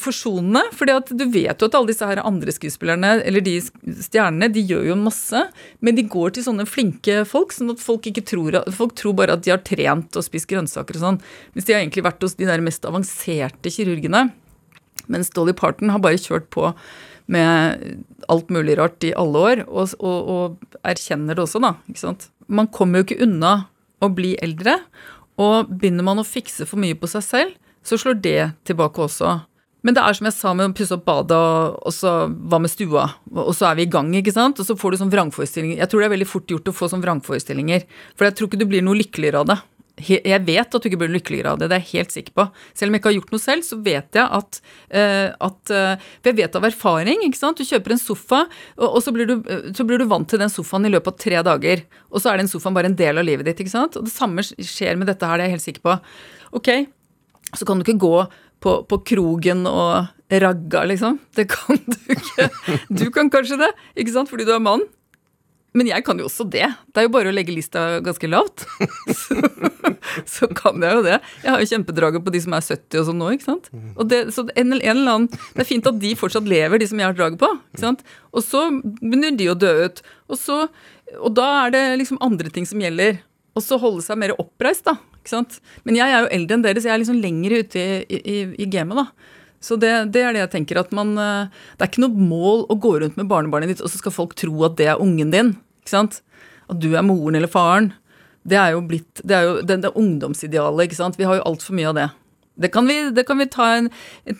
forsonende. 0.01 0.61
fordi 0.77 0.95
at 0.99 1.09
du 1.17 1.25
vet 1.33 1.57
jo 1.57 1.71
at 1.71 1.79
alle 1.81 1.89
disse 1.89 2.11
her 2.11 2.21
andre 2.21 2.53
skuespillerne, 2.53 3.15
eller 3.25 3.45
de 3.45 3.57
stjernene, 3.65 4.51
de 4.53 4.67
gjør 4.69 4.91
jo 4.91 5.01
masse. 5.01 5.45
Men 5.81 5.97
de 5.97 6.05
går 6.05 6.37
til 6.37 6.45
sånne 6.45 6.69
flinke 6.69 7.23
folk, 7.25 7.57
sånn 7.57 7.73
at 7.73 7.81
folk 7.81 8.05
ikke 8.11 8.25
tror 8.25 8.61
Folk 8.75 8.93
tror 8.99 9.15
bare 9.17 9.33
at 9.33 9.41
de 9.45 9.49
har 9.49 9.63
trent 9.65 10.13
og 10.19 10.23
spist 10.25 10.47
grønnsaker 10.51 10.99
og 10.99 11.01
sånn. 11.01 11.21
Hvis 11.55 11.65
de 11.65 11.73
har 11.73 11.81
egentlig 11.81 12.05
vært 12.05 12.21
hos 12.21 12.37
de 12.37 12.45
der 12.45 12.61
mest 12.61 12.85
avanserte 12.85 13.71
kirurgene. 13.73 14.27
Mens 15.11 15.31
Dolly 15.35 15.55
Parton 15.57 15.91
har 15.93 16.01
bare 16.03 16.21
kjørt 16.21 16.49
på 16.53 16.71
med 17.31 18.05
alt 18.29 18.51
mulig 18.53 18.77
rart 18.77 19.03
i 19.05 19.13
alle 19.17 19.41
år, 19.49 19.63
og, 19.65 19.95
og, 19.97 20.29
og 20.29 20.79
erkjenner 20.85 21.37
det 21.37 21.45
også, 21.45 21.61
da. 21.63 21.73
ikke 21.89 22.03
sant? 22.03 22.29
Man 22.45 22.69
kommer 22.73 23.01
jo 23.01 23.07
ikke 23.07 23.25
unna 23.25 23.55
å 24.03 24.11
bli 24.13 24.35
eldre, 24.45 24.77
og 25.41 25.71
begynner 25.71 26.05
man 26.05 26.21
å 26.21 26.27
fikse 26.27 26.67
for 26.69 26.81
mye 26.81 26.97
på 26.97 27.09
seg 27.11 27.25
selv, 27.25 27.57
så 27.85 27.97
slår 28.01 28.21
det 28.21 28.39
tilbake 28.69 29.01
også. 29.01 29.39
Men 29.85 29.93
det 29.93 30.01
er 30.01 30.17
som 30.17 30.25
jeg 30.25 30.33
sa 30.33 30.51
med 30.57 30.71
å 30.71 30.73
pusse 30.77 30.95
opp 30.95 31.03
badet, 31.05 31.37
og, 31.37 31.93
så 31.93 32.13
hva 32.25 32.57
med 32.61 32.71
stua? 32.73 33.03
Og 33.29 33.51
så 33.53 33.67
er 33.69 33.77
vi 33.77 33.85
i 33.85 33.91
gang, 33.93 34.09
ikke 34.17 34.33
sant? 34.33 34.57
Og 34.61 34.65
så 34.65 34.73
får 34.79 34.95
du 34.95 35.01
sånn 35.03 35.11
vrangforestillinger. 35.13 35.77
Jeg 35.77 35.91
tror 35.91 36.01
det 36.01 36.07
er 36.07 36.15
veldig 36.15 36.29
fort 36.29 36.49
gjort 36.49 36.71
å 36.71 36.73
få 36.73 36.89
sånn 36.89 37.03
vrangforestillinger. 37.03 37.85
For 38.17 38.25
jeg 38.25 38.37
tror 38.37 38.49
ikke 38.49 38.61
du 38.63 38.65
blir 38.71 38.85
noe 38.85 38.97
lykkeligere 38.97 39.43
av 39.43 39.51
det. 39.51 39.59
Jeg 39.95 40.41
vet 40.43 40.75
at 40.75 40.83
du 40.83 40.89
ikke 40.89 40.99
blir 40.99 41.13
lykkeligere 41.13 41.53
av 41.53 41.59
det, 41.59 41.69
det 41.71 41.77
er 41.77 41.83
jeg 41.85 42.01
helt 42.01 42.15
sikker 42.15 42.33
på. 42.35 42.45
Selv 42.75 42.91
om 42.91 42.95
jeg 42.97 43.01
ikke 43.01 43.11
har 43.11 43.15
gjort 43.15 43.29
noe 43.31 43.43
selv, 43.43 43.63
så 43.63 43.77
vet 43.79 44.17
jeg 44.19 44.25
at, 44.37 44.59
eh, 44.91 45.27
at 45.47 45.71
eh, 45.71 46.07
jeg 46.27 46.37
vet 46.41 46.57
av 46.59 46.67
erfaring, 46.67 47.23
ikke 47.23 47.39
sant. 47.39 47.61
Du 47.61 47.67
kjøper 47.67 47.95
en 47.95 48.01
sofa, 48.01 48.41
og, 48.75 48.97
så, 49.03 49.13
blir 49.15 49.29
du, 49.29 49.35
så 49.77 49.85
blir 49.87 50.03
du 50.03 50.07
vant 50.11 50.27
til 50.27 50.41
den 50.41 50.51
sofaen 50.51 50.89
i 50.89 50.91
løpet 50.91 51.13
av 51.13 51.21
tre 51.23 51.43
dager. 51.47 51.85
Og 52.11 52.19
så 52.19 52.33
er 52.33 52.43
den 52.43 52.51
sofaen 52.51 52.75
bare 52.75 52.91
en 52.91 52.97
del 52.99 53.21
av 53.21 53.27
livet 53.27 53.47
ditt, 53.47 53.63
ikke 53.63 53.75
sant. 53.75 53.95
Og 53.95 54.09
det 54.09 54.13
samme 54.15 54.43
skjer 54.43 54.99
med 54.99 55.07
dette 55.11 55.29
her, 55.29 55.39
det 55.39 55.47
er 55.47 55.53
jeg 55.53 55.57
helt 55.59 55.67
sikker 55.69 55.85
på. 55.87 55.95
Ok, 56.59 56.71
så 57.55 57.67
kan 57.67 57.79
du 57.79 57.87
ikke 57.87 58.01
gå 58.03 58.17
på, 58.65 58.75
på 58.89 59.01
krogen 59.13 59.63
og 59.69 60.11
ragga, 60.43 60.83
liksom. 60.91 61.21
Det 61.37 61.47
kan 61.53 61.79
du 61.87 61.97
ikke. 62.17 62.49
Du 62.89 63.07
kan 63.15 63.31
kanskje 63.31 63.61
det, 63.63 63.71
ikke 63.95 64.15
sant, 64.17 64.31
fordi 64.31 64.47
du 64.47 64.55
er 64.55 64.63
mann. 64.63 64.83
Men 65.75 65.89
jeg 65.89 66.05
kan 66.07 66.19
jo 66.19 66.29
også 66.29 66.45
det. 66.47 66.67
Det 66.93 67.01
er 67.01 67.07
jo 67.07 67.11
bare 67.11 67.31
å 67.31 67.35
legge 67.35 67.53
lista 67.53 67.99
ganske 68.03 68.29
lavt. 68.31 68.63
Så, 69.11 69.35
så 70.37 70.47
kan 70.55 70.79
jeg 70.83 70.99
jo 70.99 71.03
det. 71.03 71.19
Jeg 71.43 71.51
har 71.51 71.63
jo 71.63 71.69
kjempedraget 71.73 72.23
på 72.23 72.33
de 72.33 72.41
som 72.45 72.55
er 72.55 72.63
70 72.63 73.01
og 73.01 73.07
sånn 73.09 73.19
nå, 73.19 73.31
ikke 73.35 73.47
sant. 73.49 73.69
Og 73.95 74.07
det, 74.11 74.21
så 74.35 74.45
en, 74.55 74.71
en 74.71 74.79
eller 74.79 75.11
annen, 75.17 75.29
det 75.29 75.65
er 75.65 75.69
fint 75.69 75.91
at 75.91 75.99
de 75.99 76.13
fortsatt 76.19 76.47
lever, 76.47 76.79
de 76.79 76.89
som 76.91 77.01
jeg 77.01 77.09
har 77.09 77.17
draget 77.17 77.41
på. 77.41 77.51
ikke 77.73 77.83
sant? 77.83 78.05
Og 78.31 78.45
så 78.45 78.65
begynner 79.01 79.35
de 79.35 79.51
å 79.51 79.57
dø 79.59 79.73
ut. 79.83 80.03
Og, 80.31 80.39
så, 80.39 80.61
og 81.19 81.35
da 81.35 81.49
er 81.65 81.75
det 81.75 81.85
liksom 82.03 82.23
andre 82.23 82.53
ting 82.53 82.67
som 82.69 82.81
gjelder. 82.81 83.19
Og 83.55 83.63
så 83.63 83.79
holde 83.79 84.03
seg 84.03 84.19
mer 84.19 84.35
oppreist, 84.39 84.87
da. 84.87 84.97
ikke 85.19 85.35
sant? 85.35 85.59
Men 85.87 85.99
jeg 85.99 86.11
er 86.11 86.23
jo 86.23 86.33
eldre 86.39 86.57
enn 86.57 86.65
dere, 86.65 86.79
så 86.79 86.91
jeg 86.91 86.97
er 86.97 87.03
liksom 87.03 87.23
lenger 87.23 87.59
ute 87.59 87.83
i, 87.83 88.19
i, 88.19 88.37
i 88.63 88.71
gamet, 88.71 89.03
da. 89.03 89.35
Så 89.65 89.77
det, 89.81 89.91
det 90.13 90.21
er 90.21 90.35
det 90.35 90.43
jeg 90.43 90.51
tenker 90.59 90.77
at 90.77 90.91
man 90.93 91.15
eh, 91.17 91.53
Det 91.73 91.85
er 91.85 91.89
ikke 91.89 92.03
noe 92.03 92.27
mål 92.29 92.65
å 92.69 92.77
gå 92.77 92.91
rundt 93.01 93.15
med 93.17 93.29
barnebarnet 93.31 93.71
ditt, 93.73 93.81
og 93.81 93.89
så 93.89 94.01
skal 94.01 94.13
folk 94.13 94.35
tro 94.37 94.53
at 94.67 94.75
det 94.79 94.91
er 94.91 95.01
ungen 95.01 95.31
din. 95.33 95.55
Ikke 95.85 95.93
sant? 95.93 96.19
At 96.65 96.81
du 96.81 96.89
er 96.97 97.05
moren 97.05 97.37
eller 97.37 97.51
faren. 97.51 97.91
Det 98.45 98.57
er 98.57 98.73
jo 98.73 98.83
blitt 98.85 99.21
Det 99.21 99.33
er 99.37 99.47
jo 99.47 99.55
det, 99.61 99.79
det 99.85 99.93
ungdomsidealet, 99.93 100.87
ikke 100.87 100.97
sant. 100.97 101.17
Vi 101.21 101.27
har 101.29 101.37
jo 101.37 101.45
altfor 101.45 101.77
mye 101.77 101.91
av 101.91 101.97
det. 101.99 102.09
Det 102.65 102.71
kan 102.73 102.87
vi, 102.87 102.97
det 103.13 103.25
kan 103.27 103.37
vi 103.37 103.49
ta 103.51 103.67
en, 103.77 103.89
et, 104.25 104.39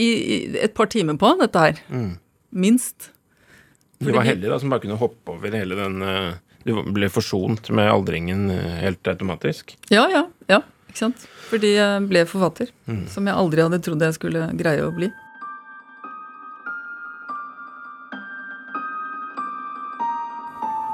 i, 0.00 0.06
i 0.06 0.36
et 0.62 0.74
par 0.74 0.88
timer 0.92 1.18
på, 1.20 1.34
dette 1.40 1.64
her. 1.64 1.80
Minst. 2.52 3.10
Du 4.02 4.12
var 4.14 4.26
heldig 4.26 4.50
da, 4.50 4.58
som 4.58 4.72
bare 4.72 4.82
kunne 4.84 4.98
hoppe 4.98 5.36
over 5.36 5.54
hele 5.54 5.76
den 5.78 6.02
eh, 6.02 6.32
Du 6.66 6.74
ble 6.94 7.08
forsont 7.10 7.70
med 7.74 7.90
aldringen 7.90 8.48
eh, 8.54 8.78
helt 8.82 9.06
automatisk. 9.10 9.76
Ja, 9.90 10.06
ja. 10.10 10.24
ja, 10.50 10.62
ikke 10.88 11.04
sant. 11.04 11.26
Fordi 11.50 11.74
jeg 11.74 12.06
ble 12.08 12.24
forfatter. 12.30 12.70
Som 13.12 13.28
jeg 13.28 13.36
aldri 13.36 13.64
hadde 13.64 13.82
trodd 13.84 14.02
jeg 14.06 14.16
skulle 14.16 14.48
greie 14.58 14.86
å 14.86 14.94
bli. 14.94 15.10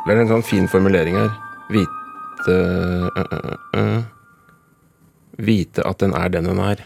Det 0.09 0.15
er 0.15 0.23
en 0.23 0.31
sånn 0.31 0.41
fin 0.47 0.65
formulering 0.73 1.19
her. 1.19 1.33
Vite 1.69 2.55
øh, 2.55 3.09
øh, 3.13 3.51
øh. 3.77 4.07
Vite 5.45 5.85
at 5.85 6.01
den 6.01 6.15
er 6.17 6.31
den 6.33 6.49
den 6.49 6.63
er. 6.65 6.81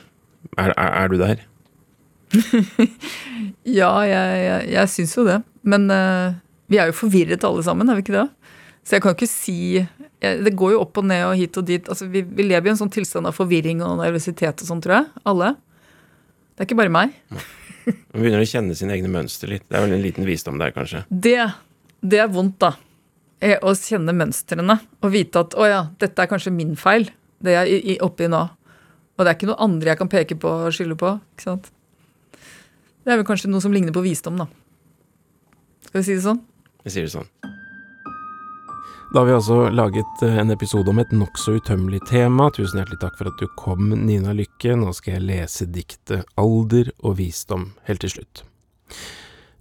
Er, 0.58 0.72
er, 0.74 0.90
er 1.04 1.12
du 1.12 1.20
der? 1.20 1.44
Ja, 3.78 3.92
jeg, 4.02 4.42
jeg, 4.42 4.66
jeg 4.74 4.90
syns 4.90 5.14
jo 5.14 5.22
det. 5.28 5.38
Men 5.62 5.86
vi 6.66 6.80
er 6.82 6.90
jo 6.90 6.98
forvirret 6.98 7.46
alle 7.46 7.62
sammen, 7.62 7.86
er 7.86 8.00
vi 8.00 8.02
ikke 8.02 8.16
det? 8.16 8.26
Så 8.82 8.96
jeg 8.96 9.04
kan 9.04 9.14
ikke 9.14 9.30
si 9.30 9.56
Det 10.18 10.56
går 10.58 10.74
jo 10.74 10.82
opp 10.82 10.98
og 10.98 11.06
ned 11.06 11.22
og 11.28 11.38
hit 11.38 11.62
og 11.62 11.70
dit. 11.70 11.86
Altså, 11.86 12.10
vi, 12.10 12.26
vi 12.26 12.50
lever 12.50 12.72
i 12.72 12.74
en 12.74 12.82
sånn 12.82 12.90
tilstand 12.90 13.30
av 13.30 13.38
forvirring 13.38 13.86
og 13.86 14.02
nervøsitet 14.02 14.66
og 14.66 14.66
sånn, 14.66 14.82
tror 14.82 14.98
jeg. 14.98 15.10
Alle. 15.30 15.54
Det 16.56 16.64
er 16.64 16.72
ikke 16.72 16.82
bare 16.82 16.98
meg. 16.98 17.14
Man 17.86 18.18
begynner 18.18 18.42
å 18.42 18.50
kjenne 18.50 18.74
sine 18.78 18.98
egne 18.98 19.14
mønster 19.14 19.50
litt. 19.54 19.68
Det 19.70 19.78
er 19.78 19.86
vel 19.86 19.94
en 19.94 20.02
liten 20.02 20.26
visdom 20.26 20.58
der, 20.58 20.74
kanskje. 20.74 21.06
Det, 21.06 21.38
det 22.02 22.26
er 22.26 22.34
vondt, 22.34 22.58
da. 22.66 22.74
Eh, 23.42 23.56
Å 23.58 23.72
kjenne 23.74 24.14
mønstrene 24.14 24.76
og 25.02 25.10
vite 25.10 25.40
at 25.42 25.56
å 25.58 25.66
ja, 25.66 25.80
dette 25.98 26.22
er 26.22 26.30
kanskje 26.30 26.52
min 26.54 26.76
feil, 26.78 27.08
det 27.42 27.56
jeg 27.56 27.62
er 27.62 27.70
i- 27.74 27.94
i- 27.96 27.98
oppe 28.00 28.24
i 28.24 28.28
nå. 28.30 28.42
Og 29.18 29.24
det 29.24 29.28
er 29.28 29.34
ikke 29.34 29.48
noe 29.50 29.58
andre 29.64 29.90
jeg 29.90 29.98
kan 29.98 30.08
peke 30.08 30.36
på 30.38 30.48
og 30.66 30.72
skylde 30.72 30.96
på. 30.96 31.20
ikke 31.34 31.42
sant? 31.42 31.70
Det 33.04 33.12
er 33.12 33.16
vel 33.18 33.26
kanskje 33.26 33.50
noe 33.50 33.60
som 33.60 33.72
ligner 33.72 33.92
på 33.92 34.02
visdom, 34.02 34.36
da. 34.38 34.46
Skal 35.86 36.00
vi 36.00 36.04
si 36.06 36.14
det 36.14 36.22
sånn? 36.22 36.40
Vi 36.84 36.90
sier 36.90 37.02
det 37.02 37.10
sånn. 37.12 37.26
Da 39.12 39.18
har 39.20 39.26
vi 39.26 39.32
altså 39.32 39.68
laget 39.74 40.22
eh, 40.22 40.38
en 40.38 40.50
episode 40.50 40.88
om 40.88 40.98
et 40.98 41.10
nokså 41.10 41.58
utømmelig 41.60 42.00
tema. 42.08 42.48
Tusen 42.50 42.78
hjertelig 42.80 43.00
takk 43.02 43.18
for 43.18 43.26
at 43.28 43.36
du 43.38 43.46
kom, 43.58 43.90
Nina 44.06 44.32
Lykke. 44.32 44.72
Nå 44.78 44.94
skal 44.94 45.14
jeg 45.18 45.26
lese 45.26 45.66
diktet 45.66 46.24
Alder 46.38 46.92
og 47.02 47.16
visdom 47.18 47.72
helt 47.84 48.00
til 48.00 48.08
slutt. 48.10 48.42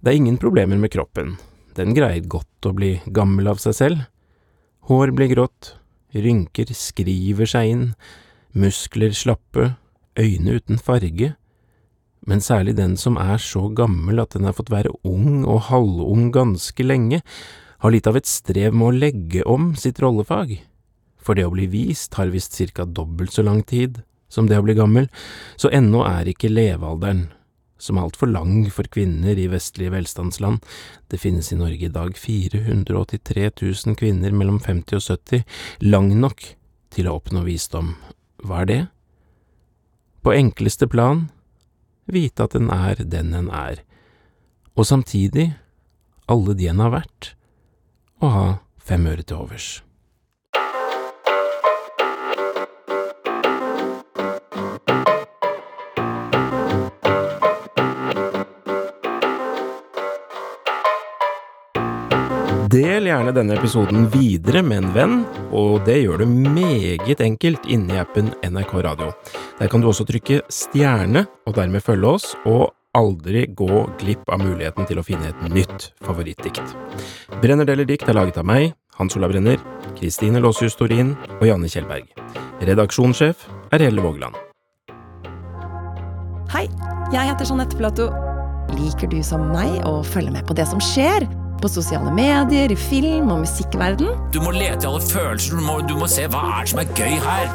Det 0.02 0.08
er 0.14 0.16
ingen 0.16 0.38
problemer 0.38 0.78
med 0.78 0.90
kroppen. 0.90 1.36
Den 1.76 1.94
greier 1.96 2.24
godt 2.28 2.68
å 2.68 2.74
bli 2.76 2.98
gammel 3.16 3.48
av 3.48 3.60
seg 3.62 3.76
selv. 3.76 4.02
Hår 4.90 5.14
blir 5.16 5.30
grått, 5.32 5.76
rynker 6.12 6.72
skriver 6.76 7.48
seg 7.48 7.70
inn, 7.70 7.86
muskler 8.52 9.14
slappe, 9.16 9.72
øyne 10.20 10.58
uten 10.58 10.80
farge. 10.82 11.32
Men 12.28 12.44
særlig 12.44 12.76
den 12.78 12.98
som 13.00 13.16
er 13.18 13.40
så 13.42 13.66
gammel 13.72 14.20
at 14.22 14.36
den 14.36 14.44
har 14.46 14.56
fått 14.58 14.72
være 14.72 14.92
ung 15.08 15.46
og 15.46 15.68
halvung 15.70 16.28
ganske 16.34 16.84
lenge, 16.84 17.22
har 17.82 17.90
litt 17.90 18.06
av 18.06 18.20
et 18.20 18.28
strev 18.30 18.76
med 18.76 18.88
å 18.90 18.98
legge 19.06 19.42
om 19.48 19.72
sitt 19.74 19.98
rollefag. 20.02 20.58
For 21.22 21.38
det 21.38 21.48
å 21.48 21.54
bli 21.54 21.66
vist 21.70 22.14
har 22.18 22.30
visst 22.34 22.54
cirka 22.54 22.84
dobbelt 22.86 23.32
så 23.34 23.42
lang 23.46 23.62
tid 23.66 24.02
som 24.32 24.46
det 24.48 24.58
å 24.58 24.64
bli 24.64 24.76
gammel, 24.76 25.08
så 25.56 25.70
ennå 25.74 26.04
er 26.08 26.30
ikke 26.30 26.50
levealderen, 26.52 27.26
som 27.82 27.98
er 27.98 28.06
altfor 28.06 28.30
lang 28.30 28.68
for 28.70 28.86
kvinner 28.92 29.38
i 29.38 29.48
vestlige 29.50 29.92
velstandsland, 29.94 30.62
det 31.10 31.20
finnes 31.20 31.50
i 31.52 31.58
Norge 31.58 31.88
i 31.88 31.92
dag 31.92 32.14
483 32.18 33.50
000 33.58 33.98
kvinner 33.98 34.34
mellom 34.34 34.60
50 34.62 35.00
og 35.00 35.06
70, 35.08 35.44
lang 35.90 36.12
nok 36.22 36.44
til 36.94 37.08
å 37.08 37.16
oppnå 37.18 37.42
visdom. 37.48 37.96
Hva 38.42 38.62
er 38.62 38.70
det? 38.70 38.80
På 40.22 40.34
enkleste 40.34 40.86
plan 40.86 41.26
vite 42.06 42.46
at 42.46 42.54
en 42.58 42.70
er 42.70 43.02
den 43.02 43.34
en 43.34 43.50
er, 43.50 43.82
og 44.78 44.86
samtidig 44.86 45.50
alle 46.30 46.54
de 46.56 46.68
en 46.70 46.82
har 46.84 46.94
vært, 46.94 47.32
og 48.22 48.36
ha 48.36 48.46
fem 48.78 49.08
øre 49.10 49.26
til 49.26 49.42
overs. 49.42 49.80
Del 62.72 63.04
gjerne 63.04 63.34
denne 63.36 63.58
episoden 63.58 64.06
videre 64.14 64.62
med 64.64 64.78
en 64.78 64.92
venn, 64.94 65.16
og 65.52 65.82
det 65.84 65.98
gjør 65.98 66.22
du 66.22 66.30
meget 66.30 67.20
enkelt 67.20 67.66
inni 67.68 67.98
appen 68.00 68.30
NRK 68.46 68.72
Radio. 68.86 69.10
Der 69.58 69.68
kan 69.68 69.82
du 69.82 69.90
også 69.90 70.06
trykke 70.08 70.38
stjerne 70.48 71.26
og 71.44 71.58
dermed 71.58 71.84
følge 71.84 72.14
oss, 72.14 72.30
og 72.48 72.70
aldri 72.96 73.42
gå 73.52 73.82
glipp 74.00 74.24
av 74.32 74.40
muligheten 74.40 74.88
til 74.88 75.02
å 75.02 75.04
finne 75.04 75.28
et 75.28 75.42
nytt 75.52 75.90
favorittdikt. 76.06 76.72
Brenner 77.42 77.68
deler 77.68 77.84
dikt 77.88 78.08
er 78.08 78.16
laget 78.16 78.40
av 78.40 78.48
meg, 78.48 78.72
Hans 78.96 79.18
Olav 79.20 79.34
Brenner, 79.34 79.60
Kristine 80.00 80.40
Låshus 80.40 80.78
Torin 80.80 81.12
og 81.42 81.44
Janne 81.50 81.68
Kjellberg. 81.68 82.08
Redaksjonssjef 82.64 83.44
er 83.68 83.84
Helle 83.84 84.00
Vågeland. 84.00 84.40
Hei, 86.56 86.64
jeg 87.12 87.28
heter 87.34 87.52
Jeanette 87.52 87.76
Platou. 87.76 88.08
Liker 88.80 89.12
du 89.12 89.20
som 89.26 89.50
meg 89.52 89.76
å 89.84 89.98
følge 90.00 90.32
med 90.32 90.48
på 90.48 90.56
det 90.56 90.70
som 90.72 90.80
skjer? 90.80 91.28
På 91.62 91.68
sosiale 91.70 92.10
medier, 92.10 92.72
i 92.72 92.76
film- 92.76 93.30
og 93.30 93.44
musikkverden? 93.44 94.08
Du 94.34 94.40
må 94.42 94.50
lete 94.50 94.82
i 94.82 94.88
alle 94.88 95.00
følelser, 95.00 95.54
du 95.54 95.62
må, 95.62 95.78
du 95.86 95.94
må 95.94 96.08
se 96.10 96.26
hva 96.26 96.40
er 96.56 96.64
det 96.64 96.72
som 96.72 96.80
er 96.82 96.90
gøy 96.98 97.14
her. 97.22 97.52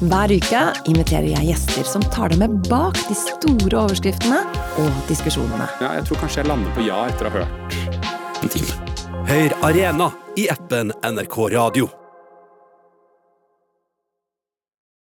Hver 0.00 0.32
uke 0.32 0.62
inviterer 0.90 1.28
jeg 1.28 1.50
gjester 1.52 1.86
som 1.86 2.02
tar 2.10 2.32
deg 2.32 2.40
med 2.40 2.56
bak 2.70 2.96
de 3.04 3.14
store 3.14 3.82
overskriftene 3.84 4.40
og 4.80 4.98
diskusjonene. 5.12 5.68
Ja, 5.84 5.92
jeg 6.00 6.08
tror 6.08 6.24
kanskje 6.24 6.42
jeg 6.42 6.50
lander 6.50 6.74
på 6.74 6.88
ja 6.88 7.04
etter 7.12 7.28
å 7.28 7.34
ha 7.36 7.44
hørt 7.44 8.42
en 8.42 8.54
time. 8.56 8.82
Hør 9.30 9.58
Arena 9.68 10.10
i 10.40 10.50
appen 10.50 10.94
NRK 11.04 11.40
Radio. 11.54 11.99